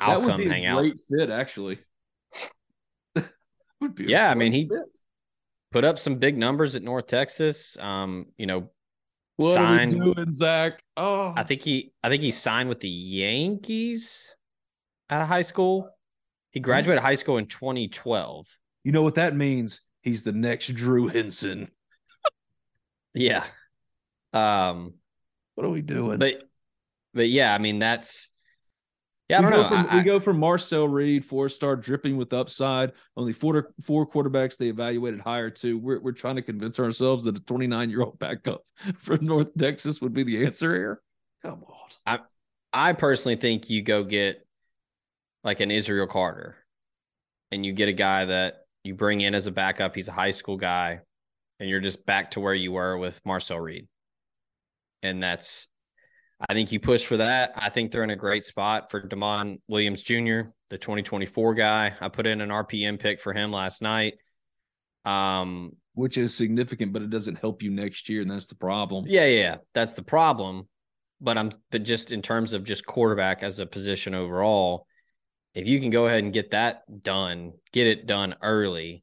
I'll 0.00 0.20
would 0.20 0.28
come 0.28 0.40
be 0.40 0.48
hang 0.48 0.66
a 0.66 0.70
out. 0.70 0.78
great 0.80 1.00
fit, 1.08 1.30
actually. 1.30 1.78
would 3.80 3.94
be 3.94 4.04
Yeah, 4.04 4.30
I 4.30 4.34
mean, 4.34 4.52
he- 4.52 4.68
fit. 4.68 4.98
put 5.72 5.84
up 5.84 5.98
some 5.98 6.16
big 6.16 6.36
numbers 6.38 6.76
at 6.76 6.82
North 6.82 7.06
Texas. 7.06 7.76
Um, 7.78 8.26
you 8.36 8.46
know, 8.46 8.70
What 9.36 9.54
signed. 9.54 9.94
are 10.00 10.04
we 10.04 10.14
doing, 10.14 10.30
Zach? 10.30 10.82
Oh, 10.96 11.32
I 11.36 11.42
think 11.44 11.62
he, 11.62 11.92
I 12.02 12.08
think 12.08 12.22
he 12.22 12.30
signed 12.30 12.68
with 12.68 12.80
the 12.80 12.88
Yankees 12.88 14.34
out 15.10 15.22
of 15.22 15.28
high 15.28 15.42
school. 15.42 15.88
He 16.50 16.60
graduated 16.60 17.02
high 17.02 17.14
school 17.14 17.38
in 17.38 17.46
2012. 17.46 18.46
you 18.84 18.92
know 18.92 19.02
what 19.02 19.16
that 19.16 19.34
means? 19.36 19.80
He's 20.02 20.22
the 20.22 20.32
next 20.32 20.68
Drew 20.74 21.08
Henson. 21.08 21.70
Yeah. 23.14 23.44
Um, 24.32 24.94
What 25.54 25.66
are 25.66 25.70
we 25.70 25.80
doing? 25.82 26.18
but, 26.18 26.42
but 27.14 27.28
yeah, 27.28 27.52
I 27.52 27.58
mean, 27.58 27.78
that's, 27.80 28.30
yeah, 29.28 29.38
I 29.38 29.40
we 29.40 29.42
don't 29.44 29.52
go 29.52 29.62
know. 29.62 29.68
From, 29.68 29.86
I- 29.90 29.96
we 29.98 30.02
go 30.02 30.20
from 30.20 30.38
Marcel 30.38 30.88
Reed, 30.88 31.24
four 31.24 31.48
star, 31.48 31.76
dripping 31.76 32.16
with 32.16 32.32
upside. 32.32 32.92
Only 33.16 33.32
four 33.32 33.72
four 33.82 34.06
quarterbacks 34.06 34.56
they 34.56 34.68
evaluated 34.68 35.20
higher 35.20 35.50
to. 35.50 35.78
We're 35.78 36.00
we're 36.00 36.12
trying 36.12 36.36
to 36.36 36.42
convince 36.42 36.78
ourselves 36.78 37.24
that 37.24 37.36
a 37.36 37.40
29 37.40 37.90
year 37.90 38.02
old 38.02 38.18
backup 38.18 38.64
from 38.98 39.24
North 39.24 39.48
Texas 39.58 40.00
would 40.00 40.14
be 40.14 40.22
the 40.24 40.46
answer 40.46 40.74
here. 40.74 41.02
Come 41.42 41.64
on. 41.64 41.74
I 42.06 42.20
I 42.72 42.92
personally 42.92 43.36
think 43.36 43.70
you 43.70 43.82
go 43.82 44.04
get 44.04 44.46
like 45.44 45.60
an 45.60 45.70
Israel 45.70 46.06
Carter 46.06 46.56
and 47.50 47.64
you 47.64 47.72
get 47.72 47.88
a 47.88 47.94
guy 47.94 48.24
that 48.26 48.66
you 48.84 48.94
bring 48.94 49.20
in 49.20 49.34
as 49.34 49.46
a 49.46 49.52
backup. 49.52 49.94
He's 49.94 50.08
a 50.08 50.12
high 50.12 50.32
school 50.32 50.56
guy 50.56 51.00
and 51.60 51.68
you're 51.68 51.80
just 51.80 52.06
back 52.06 52.32
to 52.32 52.40
where 52.40 52.54
you 52.54 52.72
were 52.72 52.96
with 52.96 53.20
Marcel 53.24 53.58
Reed. 53.58 53.88
And 55.02 55.22
that's, 55.22 55.68
I 56.48 56.54
think 56.54 56.70
you 56.70 56.78
push 56.78 57.04
for 57.04 57.16
that. 57.16 57.52
I 57.56 57.68
think 57.68 57.90
they're 57.90 58.04
in 58.04 58.10
a 58.10 58.16
great 58.16 58.44
spot 58.44 58.90
for 58.90 59.00
Damon 59.00 59.60
Williams 59.66 60.02
Jr., 60.02 60.50
the 60.70 60.78
2024 60.78 61.54
guy. 61.54 61.94
I 62.00 62.08
put 62.08 62.26
in 62.26 62.40
an 62.40 62.50
RPM 62.50 62.98
pick 62.98 63.20
for 63.20 63.32
him 63.32 63.50
last 63.50 63.82
night. 63.82 64.14
Um, 65.04 65.72
Which 65.94 66.16
is 66.16 66.34
significant, 66.34 66.92
but 66.92 67.02
it 67.02 67.10
doesn't 67.10 67.38
help 67.38 67.62
you 67.62 67.70
next 67.70 68.08
year, 68.08 68.22
and 68.22 68.30
that's 68.30 68.46
the 68.46 68.54
problem. 68.54 69.04
yeah, 69.08 69.26
yeah. 69.26 69.56
That's 69.74 69.94
the 69.94 70.02
problem. 70.02 70.68
But 71.20 71.36
I'm 71.36 71.50
but 71.72 71.82
just 71.82 72.12
in 72.12 72.22
terms 72.22 72.52
of 72.52 72.62
just 72.62 72.86
quarterback 72.86 73.42
as 73.42 73.58
a 73.58 73.66
position 73.66 74.14
overall, 74.14 74.86
if 75.54 75.66
you 75.66 75.80
can 75.80 75.90
go 75.90 76.06
ahead 76.06 76.22
and 76.22 76.32
get 76.32 76.52
that 76.52 76.82
done, 77.02 77.54
get 77.72 77.88
it 77.88 78.06
done 78.06 78.36
early, 78.40 79.02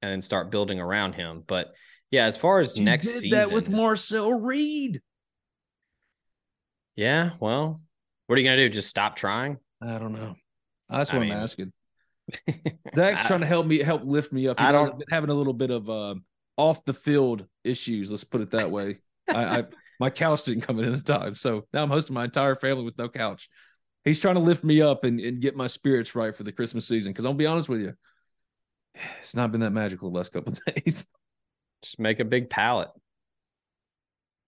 and 0.00 0.12
then 0.12 0.22
start 0.22 0.52
building 0.52 0.78
around 0.78 1.14
him. 1.14 1.42
But 1.44 1.74
yeah, 2.12 2.26
as 2.26 2.36
far 2.36 2.60
as 2.60 2.76
You 2.76 2.84
next 2.84 3.06
did 3.06 3.14
season, 3.22 3.30
that 3.30 3.50
with 3.50 3.68
Marcel 3.68 4.32
Reed. 4.32 5.02
Yeah, 6.98 7.30
well, 7.38 7.80
what 8.26 8.36
are 8.36 8.42
you 8.42 8.48
gonna 8.48 8.56
do? 8.56 8.68
Just 8.68 8.88
stop 8.88 9.14
trying? 9.14 9.56
I 9.80 9.98
don't 9.98 10.12
know. 10.12 10.34
That's 10.88 11.12
what 11.12 11.22
mean, 11.22 11.30
I'm 11.30 11.38
asking. 11.38 11.72
Zach's 12.94 13.20
I- 13.20 13.26
trying 13.28 13.40
to 13.40 13.46
help 13.46 13.66
me 13.66 13.78
help 13.78 14.02
lift 14.04 14.32
me 14.32 14.48
up. 14.48 14.58
He 14.58 14.66
I 14.66 14.72
don't- 14.72 14.90
I've 14.90 14.98
been 14.98 15.06
having 15.08 15.30
a 15.30 15.34
little 15.34 15.52
bit 15.52 15.70
of 15.70 15.88
um, 15.88 16.24
off 16.56 16.84
the 16.84 16.92
field 16.92 17.46
issues. 17.62 18.10
Let's 18.10 18.24
put 18.24 18.40
it 18.40 18.50
that 18.50 18.72
way. 18.72 18.98
I, 19.28 19.58
I 19.58 19.64
my 20.00 20.10
couch 20.10 20.44
didn't 20.44 20.62
come 20.62 20.80
in 20.80 20.92
at 20.92 20.98
a 20.98 21.02
time, 21.02 21.36
so 21.36 21.66
now 21.72 21.84
I'm 21.84 21.88
hosting 21.88 22.14
my 22.14 22.24
entire 22.24 22.56
family 22.56 22.82
with 22.82 22.98
no 22.98 23.08
couch. 23.08 23.48
He's 24.04 24.18
trying 24.18 24.34
to 24.34 24.40
lift 24.40 24.64
me 24.64 24.82
up 24.82 25.04
and, 25.04 25.20
and 25.20 25.40
get 25.40 25.54
my 25.54 25.68
spirits 25.68 26.16
right 26.16 26.34
for 26.34 26.42
the 26.42 26.52
Christmas 26.52 26.88
season. 26.88 27.12
Because 27.12 27.26
I'll 27.26 27.34
be 27.34 27.46
honest 27.46 27.68
with 27.68 27.80
you, 27.80 27.94
it's 29.20 29.36
not 29.36 29.52
been 29.52 29.60
that 29.60 29.70
magical 29.70 30.10
the 30.10 30.16
last 30.16 30.32
couple 30.32 30.52
of 30.52 30.74
days. 30.74 31.06
Just 31.84 32.00
make 32.00 32.18
a 32.18 32.24
big 32.24 32.50
pallet. 32.50 32.88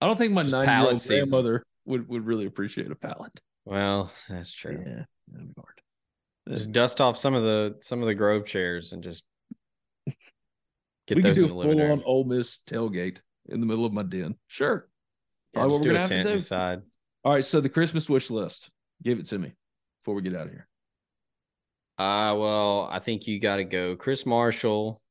I 0.01 0.07
don't 0.07 0.17
think 0.17 0.33
my 0.33 0.43
nine 0.43 0.67
year 0.67 0.91
old 0.91 1.07
grandmother 1.07 1.65
would, 1.91 2.09
would 2.09 2.25
really 2.27 2.47
appreciate 2.47 2.91
a 2.91 2.95
pallet. 2.95 3.41
Well, 3.65 4.11
that's 4.29 4.53
true. 4.53 4.83
Yeah, 4.85 5.05
that'd 5.29 5.49
be 5.49 5.61
hard. 5.61 5.81
Just 6.49 6.73
dust 6.73 7.01
off 7.01 7.17
some 7.17 7.35
of 7.35 7.43
the 7.43 7.77
some 7.81 8.01
of 8.01 8.07
the 8.07 8.15
Grove 8.15 8.47
chairs 8.47 8.93
and 8.93 9.03
just 9.03 9.25
get 11.07 11.17
we 11.17 11.23
could 11.23 11.25
those 11.25 11.39
do 11.39 11.45
in 11.45 11.49
the 11.49 11.55
living 11.55 11.79
full 11.79 11.83
on 11.85 11.89
room. 11.99 12.03
Ole 12.07 12.25
Miss 12.25 12.61
tailgate 12.67 13.21
in 13.49 13.61
the 13.61 13.67
middle 13.67 13.85
of 13.85 13.93
my 13.93 14.03
den. 14.03 14.37
Sure. 14.49 14.89
Yeah, 15.55 15.61
Probably 15.61 15.71
just 15.71 15.79
what 15.79 15.83
do 15.83 15.89
we're 15.91 15.93
a 15.93 15.95
gonna 15.95 15.99
have 16.01 16.09
to 16.09 16.15
tent 16.15 16.29
do. 16.29 16.33
inside. 16.35 16.83
All 17.25 17.33
right, 17.35 17.45
so 17.45 17.61
the 17.61 17.69
Christmas 17.69 18.09
wish 18.09 18.31
list. 18.31 18.71
Give 19.03 19.19
it 19.19 19.27
to 19.27 19.39
me 19.39 19.53
before 20.03 20.15
we 20.15 20.23
get 20.23 20.35
out 20.35 20.47
of 20.47 20.53
here. 20.53 20.67
Uh 21.99 22.35
well, 22.39 22.89
I 22.91 22.99
think 22.99 23.27
you 23.27 23.39
got 23.39 23.57
to 23.57 23.65
go 23.65 23.95
Chris 23.95 24.25
Marshall, 24.25 25.03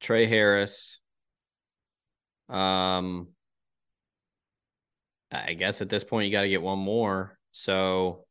Trey 0.00 0.26
Harris. 0.26 0.98
Um 2.48 3.28
I 5.32 5.54
guess 5.54 5.80
at 5.80 5.88
this 5.88 6.04
point 6.04 6.26
you 6.26 6.32
got 6.32 6.42
to 6.42 6.48
get 6.48 6.62
one 6.62 6.78
more. 6.78 7.38
So 7.52 8.24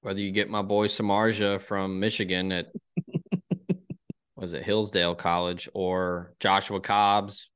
whether 0.00 0.20
you 0.20 0.32
get 0.32 0.48
my 0.48 0.62
boy 0.62 0.86
Samardzija 0.86 1.60
from 1.60 2.00
Michigan 2.00 2.52
at 2.52 2.66
was 4.36 4.52
it 4.52 4.62
Hillsdale 4.62 5.14
College 5.14 5.68
or 5.74 6.32
Joshua 6.40 6.80
Cobbs, 6.80 7.50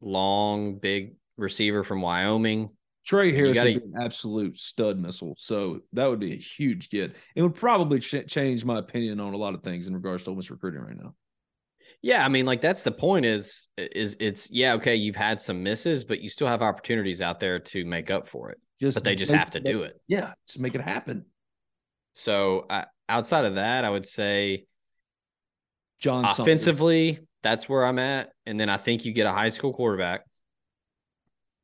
long 0.00 0.78
big 0.78 1.16
receiver 1.36 1.82
from 1.84 2.00
Wyoming. 2.00 2.70
Trey 3.06 3.32
Harris 3.32 3.54
gotta- 3.54 3.82
an 3.82 3.94
absolute 4.00 4.58
stud 4.58 4.98
missile, 4.98 5.34
so 5.38 5.80
that 5.92 6.08
would 6.08 6.20
be 6.20 6.32
a 6.32 6.38
huge 6.38 6.88
get. 6.88 7.14
It 7.36 7.42
would 7.42 7.54
probably 7.54 8.00
ch- 8.00 8.26
change 8.26 8.64
my 8.64 8.78
opinion 8.78 9.20
on 9.20 9.34
a 9.34 9.36
lot 9.36 9.54
of 9.54 9.62
things 9.62 9.86
in 9.86 9.94
regards 9.94 10.24
to 10.24 10.30
Ole 10.30 10.36
Miss 10.36 10.50
recruiting 10.50 10.80
right 10.80 10.96
now. 10.96 11.14
Yeah, 12.02 12.24
I 12.24 12.28
mean, 12.28 12.46
like 12.46 12.60
that's 12.60 12.82
the 12.82 12.92
point. 12.92 13.24
Is 13.24 13.68
is 13.76 14.16
it's 14.20 14.50
yeah 14.50 14.74
okay? 14.74 14.96
You've 14.96 15.16
had 15.16 15.40
some 15.40 15.62
misses, 15.62 16.04
but 16.04 16.20
you 16.20 16.28
still 16.28 16.46
have 16.46 16.62
opportunities 16.62 17.20
out 17.22 17.40
there 17.40 17.58
to 17.58 17.84
make 17.84 18.10
up 18.10 18.28
for 18.28 18.50
it. 18.50 18.58
Just 18.80 18.94
But 18.96 19.04
they 19.04 19.14
just 19.14 19.32
make- 19.32 19.38
have 19.38 19.50
to 19.52 19.60
do 19.60 19.82
it. 19.84 20.00
Yeah, 20.06 20.32
just 20.46 20.60
make 20.60 20.74
it 20.74 20.80
happen. 20.80 21.24
So 22.12 22.66
uh, 22.70 22.84
outside 23.08 23.44
of 23.44 23.54
that, 23.56 23.84
I 23.84 23.90
would 23.90 24.06
say 24.06 24.66
John 25.98 26.24
offensively, 26.24 27.20
that's 27.42 27.68
where 27.68 27.84
I'm 27.84 27.98
at, 27.98 28.32
and 28.46 28.58
then 28.58 28.68
I 28.68 28.76
think 28.76 29.04
you 29.04 29.12
get 29.12 29.26
a 29.26 29.32
high 29.32 29.48
school 29.48 29.72
quarterback. 29.72 30.24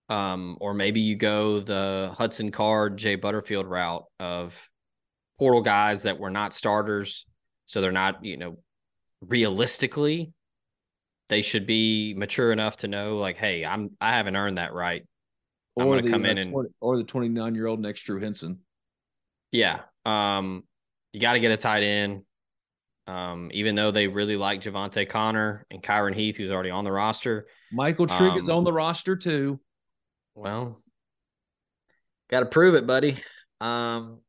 Um, 0.09 0.57
or 0.61 0.75
maybe 0.75 1.01
you 1.01 1.15
go 1.15 1.61
the 1.61 2.13
Hudson 2.19 2.51
Card, 2.51 2.97
Jay 2.97 3.15
Butterfield 3.15 3.67
route 3.67 4.05
of 4.19 4.69
portal 5.39 5.63
guys 5.63 6.03
that 6.03 6.19
were 6.19 6.31
not 6.31 6.53
starters, 6.53 7.27
so 7.67 7.81
they're 7.81 7.93
not, 7.93 8.25
you 8.25 8.37
know, 8.37 8.59
realistically, 9.21 10.33
they 11.29 11.43
should 11.43 11.67
be 11.67 12.15
mature 12.15 12.53
enough 12.53 12.79
to 12.79 12.89
know, 12.89 13.17
like, 13.17 13.37
hey, 13.37 13.65
I'm 13.65 13.91
I 14.01 14.13
haven't 14.17 14.37
earned 14.37 14.59
that 14.59 14.73
right. 14.73 15.07
I'm 15.79 15.87
or 15.87 15.97
gonna 16.01 16.11
come 16.11 16.25
in 16.27 16.39
uh, 16.39 16.41
and- 16.43 16.69
or 16.81 16.97
the 16.97 17.05
29 17.05 17.55
year 17.55 17.67
old 17.67 17.81
next 17.81 18.03
Drew 18.03 18.21
Henson. 18.21 18.59
Yeah. 19.53 19.81
Um, 20.05 20.65
you 21.13 21.21
got 21.21 21.35
to 21.35 21.41
get 21.41 21.51
a 21.53 21.57
tight 21.57 21.83
end. 21.83 22.23
Um, 23.07 23.51
even 23.53 23.75
though 23.75 23.91
they 23.91 24.07
really 24.07 24.37
like 24.37 24.61
Javante 24.61 25.09
Connor 25.09 25.67
and 25.71 25.83
Kyron 25.83 26.15
Heath, 26.15 26.37
who's 26.37 26.51
already 26.53 26.71
on 26.71 26.85
the 26.85 26.93
roster. 26.93 27.47
Michael 27.73 28.07
Trigg 28.07 28.37
is 28.37 28.49
Um, 28.49 28.59
on 28.59 28.65
the 28.65 28.73
roster 28.73 29.17
too. 29.17 29.59
Well, 30.37 30.81
got 32.31 32.41
to 32.41 32.47
prove 32.47 32.75
it, 32.77 32.87
buddy. 32.87 33.17
Um, 33.61 34.21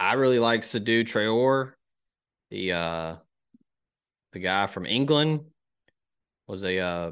I 0.00 0.14
really 0.14 0.40
like 0.40 0.62
Seydou 0.62 1.04
Traore, 1.04 1.72
the 2.50 2.72
uh, 2.72 3.16
the 4.32 4.40
guy 4.40 4.66
from 4.66 4.86
England, 4.86 5.40
was 6.46 6.64
a 6.64 6.78
uh, 6.78 7.10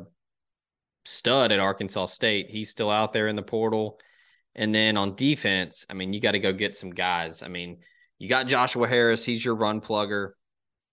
stud 1.04 1.52
at 1.52 1.60
Arkansas 1.60 2.06
State. 2.06 2.50
He's 2.50 2.70
still 2.70 2.90
out 2.90 3.12
there 3.12 3.28
in 3.28 3.36
the 3.36 3.42
portal. 3.42 3.98
And 4.54 4.74
then 4.74 4.96
on 4.96 5.14
defense, 5.14 5.86
I 5.88 5.94
mean, 5.94 6.12
you 6.12 6.20
got 6.20 6.32
to 6.32 6.38
go 6.38 6.52
get 6.52 6.74
some 6.74 6.90
guys. 6.90 7.42
I 7.42 7.48
mean, 7.48 7.78
you 8.18 8.28
got 8.28 8.46
Joshua 8.46 8.86
Harris, 8.86 9.24
he's 9.24 9.44
your 9.44 9.54
run 9.54 9.80
plugger, 9.80 10.32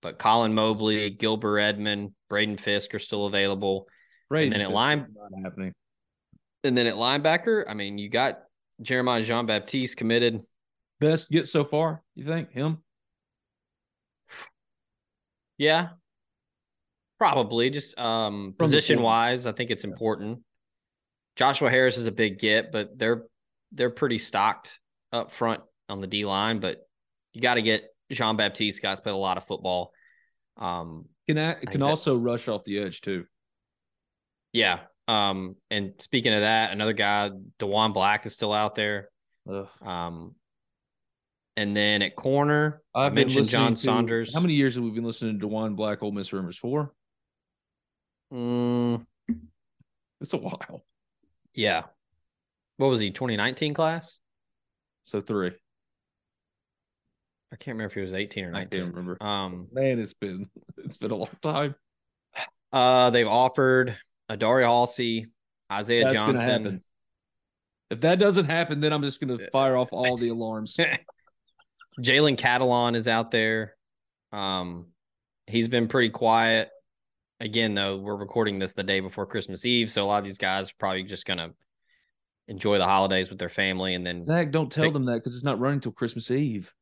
but 0.01 0.19
Colin 0.19 0.53
Mobley, 0.53 1.09
Gilbert 1.09 1.59
Edmond, 1.59 2.11
Braden 2.29 2.57
Fiske 2.57 2.93
are 2.93 2.99
still 2.99 3.25
available. 3.25 3.87
Braden 4.29 4.51
then 4.51 4.61
at 4.61 4.71
line- 4.71 5.07
not 5.13 5.43
happening. 5.43 5.73
And 6.63 6.77
then 6.77 6.87
at 6.87 6.95
linebacker, 6.95 7.63
I 7.67 7.73
mean, 7.73 7.97
you 7.97 8.09
got 8.09 8.39
Jeremiah 8.81 9.21
Jean 9.21 9.45
Baptiste 9.45 9.97
committed. 9.97 10.41
Best 10.99 11.29
get 11.29 11.47
so 11.47 11.63
far, 11.63 12.03
you 12.15 12.25
think? 12.25 12.51
Him? 12.51 12.79
Yeah. 15.57 15.89
Probably 17.17 17.69
just 17.69 17.97
um 17.97 18.53
position 18.57 19.01
wise, 19.01 19.45
I 19.47 19.51
think 19.51 19.71
it's 19.71 19.83
important. 19.83 20.39
Joshua 21.35 21.69
Harris 21.69 21.97
is 21.97 22.07
a 22.07 22.11
big 22.11 22.39
get, 22.39 22.71
but 22.71 22.97
they're 22.97 23.23
they're 23.71 23.89
pretty 23.89 24.17
stocked 24.17 24.79
up 25.11 25.31
front 25.31 25.61
on 25.89 26.01
the 26.01 26.07
D 26.07 26.25
line, 26.25 26.59
but 26.59 26.79
you 27.33 27.41
got 27.41 27.55
to 27.55 27.61
get 27.61 27.83
Jean 28.11 28.35
Baptiste 28.35 28.81
guys 28.81 29.01
played 29.01 29.13
a 29.13 29.17
lot 29.17 29.37
of 29.37 29.43
football. 29.43 29.91
Um 30.57 31.05
can 31.27 31.37
I, 31.37 31.53
can 31.55 31.81
also 31.81 32.13
that, 32.13 32.21
rush 32.21 32.47
off 32.47 32.63
the 32.63 32.79
edge 32.79 33.01
too. 33.01 33.25
Yeah. 34.53 34.79
Um 35.07 35.55
and 35.71 35.93
speaking 35.99 36.33
of 36.33 36.41
that, 36.41 36.71
another 36.71 36.93
guy, 36.93 37.31
Dewan 37.59 37.93
Black 37.93 38.25
is 38.25 38.33
still 38.33 38.53
out 38.53 38.75
there. 38.75 39.09
Ugh. 39.49 39.67
Um 39.81 40.35
and 41.55 41.75
then 41.75 42.03
at 42.03 42.15
corner, 42.15 42.83
I've 42.93 43.11
I 43.11 43.15
mentioned 43.15 43.49
John 43.49 43.73
to, 43.73 43.81
Saunders. 43.81 44.33
How 44.33 44.39
many 44.39 44.53
years 44.53 44.75
have 44.75 44.83
we 44.83 44.91
been 44.91 45.03
listening 45.03 45.33
to 45.33 45.39
Dewan 45.39 45.75
Black 45.75 46.03
Ole 46.03 46.11
Miss 46.11 46.31
rumors 46.31 46.57
for? 46.57 46.93
Mm. 48.33 49.05
It's 50.21 50.33
a 50.33 50.37
while. 50.37 50.83
Yeah. 51.53 51.83
What 52.77 52.87
was 52.87 52.99
he? 52.99 53.11
2019 53.11 53.73
class? 53.73 54.19
So 55.03 55.21
three. 55.21 55.51
I 57.51 57.55
can't 57.55 57.75
remember 57.75 57.87
if 57.87 57.93
he 57.93 58.01
was 58.01 58.13
18 58.13 58.45
or 58.45 58.51
19. 58.51 58.67
I 58.67 58.83
can't 58.83 58.95
remember. 58.95 59.23
Um, 59.23 59.67
man, 59.71 59.99
it's 59.99 60.13
been 60.13 60.49
it's 60.77 60.97
been 60.97 61.11
a 61.11 61.15
long 61.15 61.29
time. 61.41 61.75
Uh, 62.73 63.09
they've 63.09 63.27
offered 63.27 63.97
Adari 64.29 64.63
Halsey, 64.63 65.27
Isaiah 65.71 66.03
That's 66.03 66.15
Johnson. 66.15 66.83
If 67.89 68.01
that 68.01 68.19
doesn't 68.19 68.45
happen, 68.45 68.81
then 68.81 68.91
I'm 68.91 69.01
just 69.01 69.21
going 69.21 69.37
to 69.37 69.49
fire 69.49 69.77
off 69.77 69.89
all 69.93 70.17
the 70.17 70.29
alarms. 70.29 70.77
Jalen 72.01 72.37
Catalon 72.37 72.95
is 72.95 73.07
out 73.07 73.31
there. 73.31 73.75
Um, 74.33 74.87
he's 75.47 75.69
been 75.69 75.87
pretty 75.87 76.09
quiet. 76.09 76.69
Again, 77.39 77.75
though, 77.75 77.97
we're 77.97 78.15
recording 78.15 78.59
this 78.59 78.73
the 78.73 78.83
day 78.83 78.99
before 78.99 79.25
Christmas 79.25 79.65
Eve, 79.65 79.91
so 79.91 80.03
a 80.03 80.07
lot 80.07 80.19
of 80.19 80.23
these 80.23 80.39
guys 80.39 80.71
are 80.71 80.75
probably 80.79 81.03
just 81.03 81.25
going 81.25 81.37
to 81.37 81.53
enjoy 82.47 82.77
the 82.77 82.85
holidays 82.85 83.29
with 83.29 83.39
their 83.39 83.49
family, 83.49 83.93
and 83.93 84.05
then 84.05 84.25
Zach, 84.25 84.51
don't 84.51 84.71
tell 84.71 84.85
pick... 84.85 84.93
them 84.93 85.05
that 85.05 85.15
because 85.15 85.35
it's 85.35 85.43
not 85.43 85.59
running 85.59 85.79
till 85.79 85.91
Christmas 85.91 86.31
Eve. 86.31 86.73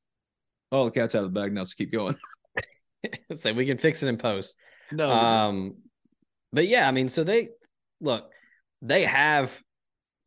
Oh, 0.72 0.86
the 0.86 0.92
cat's 0.92 1.16
out 1.16 1.24
of 1.24 1.34
the 1.34 1.40
bag 1.40 1.54
now, 1.54 1.64
so 1.64 1.74
keep 1.78 1.92
going. 1.92 2.16
so 3.34 3.54
we 3.54 3.66
can 3.66 3.78
fix 3.78 4.04
it 4.04 4.10
in 4.10 4.18
post. 4.18 4.56
No. 4.92 5.10
Um, 5.10 5.76
but 6.52 6.68
yeah, 6.68 6.88
I 6.88 6.92
mean, 6.92 7.10
so 7.10 7.24
they 7.24 7.50
look, 8.02 8.32
they 8.82 9.04
have 9.04 9.62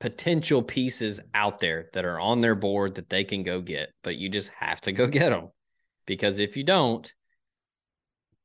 potential 0.00 0.62
pieces 0.62 1.20
out 1.34 1.58
there 1.58 1.88
that 1.92 2.04
are 2.04 2.20
on 2.20 2.40
their 2.40 2.54
board 2.54 2.96
that 2.96 3.08
they 3.08 3.24
can 3.24 3.42
go 3.42 3.60
get, 3.60 3.90
but 4.02 4.16
you 4.16 4.28
just 4.28 4.50
have 4.50 4.80
to 4.82 4.92
go 4.92 5.06
get 5.06 5.30
them 5.30 5.50
because 6.06 6.38
if 6.38 6.56
you 6.56 6.64
don't, 6.64 7.12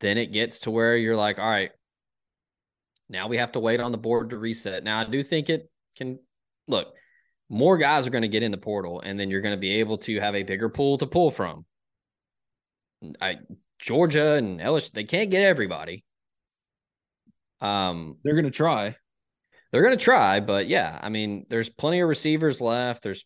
then 0.03 0.17
it 0.17 0.33
gets 0.33 0.61
to 0.61 0.71
where 0.71 0.97
you're 0.97 1.15
like, 1.15 1.39
all 1.39 1.49
right, 1.49 1.71
now 3.07 3.29
we 3.29 3.37
have 3.37 3.53
to 3.53 3.61
wait 3.61 3.79
on 3.79 3.93
the 3.93 3.97
board 3.97 4.31
to 4.31 4.37
reset. 4.37 4.83
Now, 4.83 4.99
I 4.99 5.05
do 5.05 5.23
think 5.23 5.49
it 5.49 5.69
can 5.95 6.19
look, 6.67 6.93
more 7.49 7.77
guys 7.77 8.05
are 8.05 8.09
going 8.09 8.23
to 8.23 8.27
get 8.27 8.43
in 8.43 8.51
the 8.51 8.57
portal, 8.57 8.99
and 8.99 9.17
then 9.17 9.29
you're 9.29 9.41
going 9.41 9.55
to 9.55 9.59
be 9.59 9.79
able 9.79 9.97
to 9.99 10.19
have 10.19 10.35
a 10.35 10.43
bigger 10.43 10.67
pool 10.67 10.97
to 10.97 11.07
pull 11.07 11.31
from. 11.31 11.65
I 13.21 13.37
Georgia 13.79 14.33
and 14.33 14.59
LSU, 14.59 14.91
they 14.91 15.03
can't 15.05 15.31
get 15.31 15.43
everybody. 15.43 16.03
Um, 17.61 18.17
they're 18.23 18.33
going 18.33 18.45
to 18.45 18.51
try. 18.51 18.95
They're 19.71 19.83
going 19.83 19.97
to 19.97 20.03
try, 20.03 20.41
but 20.41 20.67
yeah, 20.67 20.99
I 21.01 21.09
mean, 21.09 21.45
there's 21.49 21.69
plenty 21.69 22.01
of 22.01 22.09
receivers 22.09 22.61
left. 22.61 23.03
There's, 23.03 23.25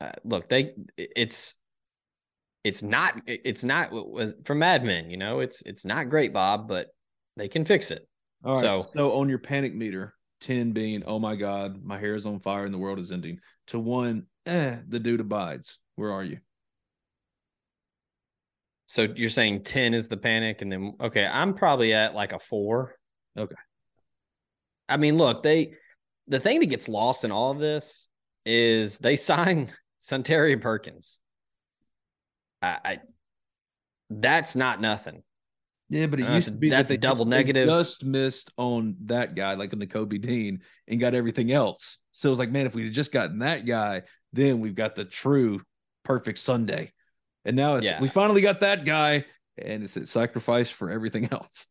uh, 0.00 0.12
look, 0.24 0.48
they, 0.48 0.74
it's, 0.96 1.54
it's 2.64 2.82
not, 2.82 3.20
it's 3.26 3.64
not 3.64 3.90
from 4.44 4.58
Mad 4.58 4.84
Men, 4.84 5.10
you 5.10 5.16
know, 5.16 5.40
it's, 5.40 5.62
it's 5.62 5.84
not 5.84 6.08
great, 6.08 6.32
Bob, 6.32 6.68
but 6.68 6.88
they 7.36 7.48
can 7.48 7.64
fix 7.64 7.90
it. 7.90 8.06
All 8.44 8.54
right. 8.54 8.60
So, 8.60 8.82
so 8.82 9.12
on 9.12 9.28
your 9.28 9.38
panic 9.38 9.74
meter, 9.74 10.14
10 10.40 10.72
being, 10.72 11.02
oh 11.04 11.18
my 11.18 11.36
God, 11.36 11.82
my 11.82 11.98
hair 11.98 12.14
is 12.14 12.26
on 12.26 12.40
fire 12.40 12.64
and 12.64 12.74
the 12.74 12.78
world 12.78 12.98
is 13.00 13.12
ending, 13.12 13.38
to 13.68 13.78
one, 13.78 14.26
eh, 14.46 14.76
the 14.86 14.98
dude 14.98 15.20
abides. 15.20 15.78
Where 15.96 16.12
are 16.12 16.24
you? 16.24 16.38
So 18.88 19.06
you're 19.16 19.28
saying 19.28 19.64
10 19.64 19.92
is 19.92 20.08
the 20.08 20.16
panic, 20.16 20.62
and 20.62 20.72
then 20.72 20.94
okay, 20.98 21.26
I'm 21.26 21.52
probably 21.52 21.92
at 21.92 22.14
like 22.14 22.32
a 22.32 22.38
four. 22.38 22.94
Okay. 23.36 23.54
I 24.88 24.96
mean, 24.96 25.18
look, 25.18 25.42
they 25.42 25.74
the 26.26 26.40
thing 26.40 26.60
that 26.60 26.66
gets 26.66 26.88
lost 26.88 27.24
in 27.24 27.30
all 27.30 27.50
of 27.50 27.58
this 27.58 28.08
is 28.46 28.98
they 28.98 29.14
signed 29.16 29.74
Suntarine 30.00 30.62
Perkins. 30.62 31.20
I, 32.62 32.78
I 32.84 32.98
that's 34.10 34.56
not 34.56 34.80
nothing. 34.80 35.22
Yeah, 35.90 36.06
but 36.06 36.20
it 36.20 36.24
uh, 36.24 36.34
used 36.34 36.48
to 36.48 36.54
be 36.54 36.68
that's 36.68 36.90
that 36.90 37.00
double 37.00 37.24
just, 37.24 37.30
negative. 37.30 37.68
just 37.68 38.04
missed 38.04 38.52
on 38.56 38.96
that 39.06 39.34
guy, 39.34 39.54
like 39.54 39.72
on 39.72 39.78
the 39.78 39.86
Kobe 39.86 40.18
Dean, 40.18 40.60
and 40.86 41.00
got 41.00 41.14
everything 41.14 41.50
else. 41.50 41.98
So 42.12 42.28
it 42.28 42.30
was 42.30 42.38
like, 42.38 42.50
man, 42.50 42.66
if 42.66 42.74
we 42.74 42.84
had 42.84 42.92
just 42.92 43.12
gotten 43.12 43.38
that 43.38 43.64
guy, 43.64 44.02
then 44.32 44.60
we've 44.60 44.74
got 44.74 44.96
the 44.96 45.04
true 45.04 45.62
perfect 46.04 46.38
Sunday. 46.38 46.92
And 47.44 47.56
now 47.56 47.76
it's 47.76 47.86
yeah. 47.86 48.00
we 48.00 48.08
finally 48.08 48.42
got 48.42 48.60
that 48.60 48.84
guy, 48.84 49.24
and 49.56 49.82
it's 49.82 49.96
a 49.96 50.04
sacrifice 50.04 50.68
for 50.68 50.90
everything 50.90 51.28
else. 51.32 51.66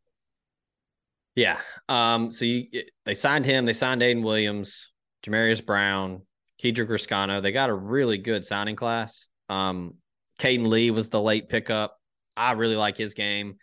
Yeah. 1.36 1.60
Um. 1.88 2.32
So 2.32 2.46
you 2.46 2.66
they 3.06 3.14
signed 3.14 3.46
him. 3.46 3.66
They 3.66 3.74
signed 3.74 4.02
Ayden 4.02 4.24
Williams, 4.24 4.92
Jamarius 5.24 5.64
Brown, 5.64 6.24
Kedrick 6.60 6.88
Reescano. 6.88 7.42
They 7.42 7.52
got 7.52 7.70
a 7.70 7.76
really 7.76 8.18
good 8.18 8.44
signing 8.44 8.76
class. 8.76 9.28
Um. 9.48 9.94
Caden 10.38 10.68
Lee 10.68 10.92
was 10.92 11.10
the 11.10 11.22
late 11.22 11.50
pickup. 11.50 12.00
I 12.36 12.54
really 12.54 12.76
like 12.76 12.98
his 12.98 13.14
game. 13.14 13.56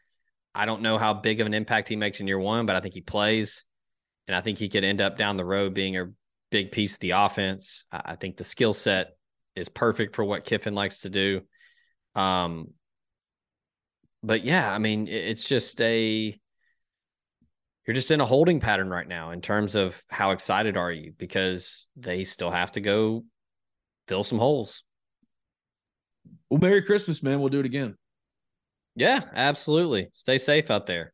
I 0.55 0.67
don't 0.67 0.83
know 0.83 0.99
how 0.99 1.15
big 1.15 1.41
of 1.41 1.47
an 1.47 1.55
impact 1.55 1.89
he 1.89 1.97
makes 1.97 2.21
in 2.21 2.29
year 2.29 2.39
one, 2.39 2.67
but 2.67 2.77
I 2.77 2.81
think 2.81 2.95
he 2.95 3.01
plays, 3.01 3.65
and 4.29 4.37
I 4.37 4.41
think 4.41 4.59
he 4.59 4.69
could 4.69 4.85
end 4.85 5.01
up 5.01 5.17
down 5.17 5.37
the 5.37 5.45
road 5.45 5.75
being 5.75 5.97
a 5.97 6.11
big 6.51 6.71
piece 6.71 6.95
of 6.95 7.01
the 7.01 7.11
offense. 7.11 7.85
I 7.91 8.15
think 8.17 8.37
the 8.37 8.45
skill 8.45 8.73
set 8.73 9.17
is 9.57 9.69
perfect 9.69 10.15
for 10.15 10.25
what 10.25 10.45
Kiffin 10.45 10.75
likes 10.75 11.01
to 11.01 11.11
do. 11.11 11.41
Um, 12.15 12.69
but 14.23 14.45
yeah, 14.45 14.73
I 14.73 14.79
mean, 14.79 15.09
it's 15.09 15.45
just 15.45 15.81
a 15.81 16.39
you're 17.87 17.95
just 17.95 18.11
in 18.11 18.21
a 18.21 18.27
holding 18.27 18.61
pattern 18.61 18.89
right 18.89 19.07
now 19.07 19.31
in 19.31 19.41
terms 19.43 19.75
of 19.75 20.03
how 20.09 20.31
excited 20.31 20.77
are 20.77 20.91
you 20.91 21.13
because 21.19 21.89
they 21.97 22.25
still 22.25 22.51
have 22.51 22.73
to 22.73 22.81
go 22.81 23.25
fill 24.07 24.25
some 24.25 24.39
holes. 24.39 24.83
Well, 26.55 26.61
Merry 26.61 26.83
Christmas, 26.83 27.21
man. 27.21 27.41
We'll 27.41 27.49
do 27.49 27.59
it 27.59 27.67
again. 27.67 27.97
Yeah, 28.95 29.23
absolutely. 29.35 30.11
Stay 30.15 30.39
safe 30.39 30.71
out 30.71 30.87
there. 30.87 31.14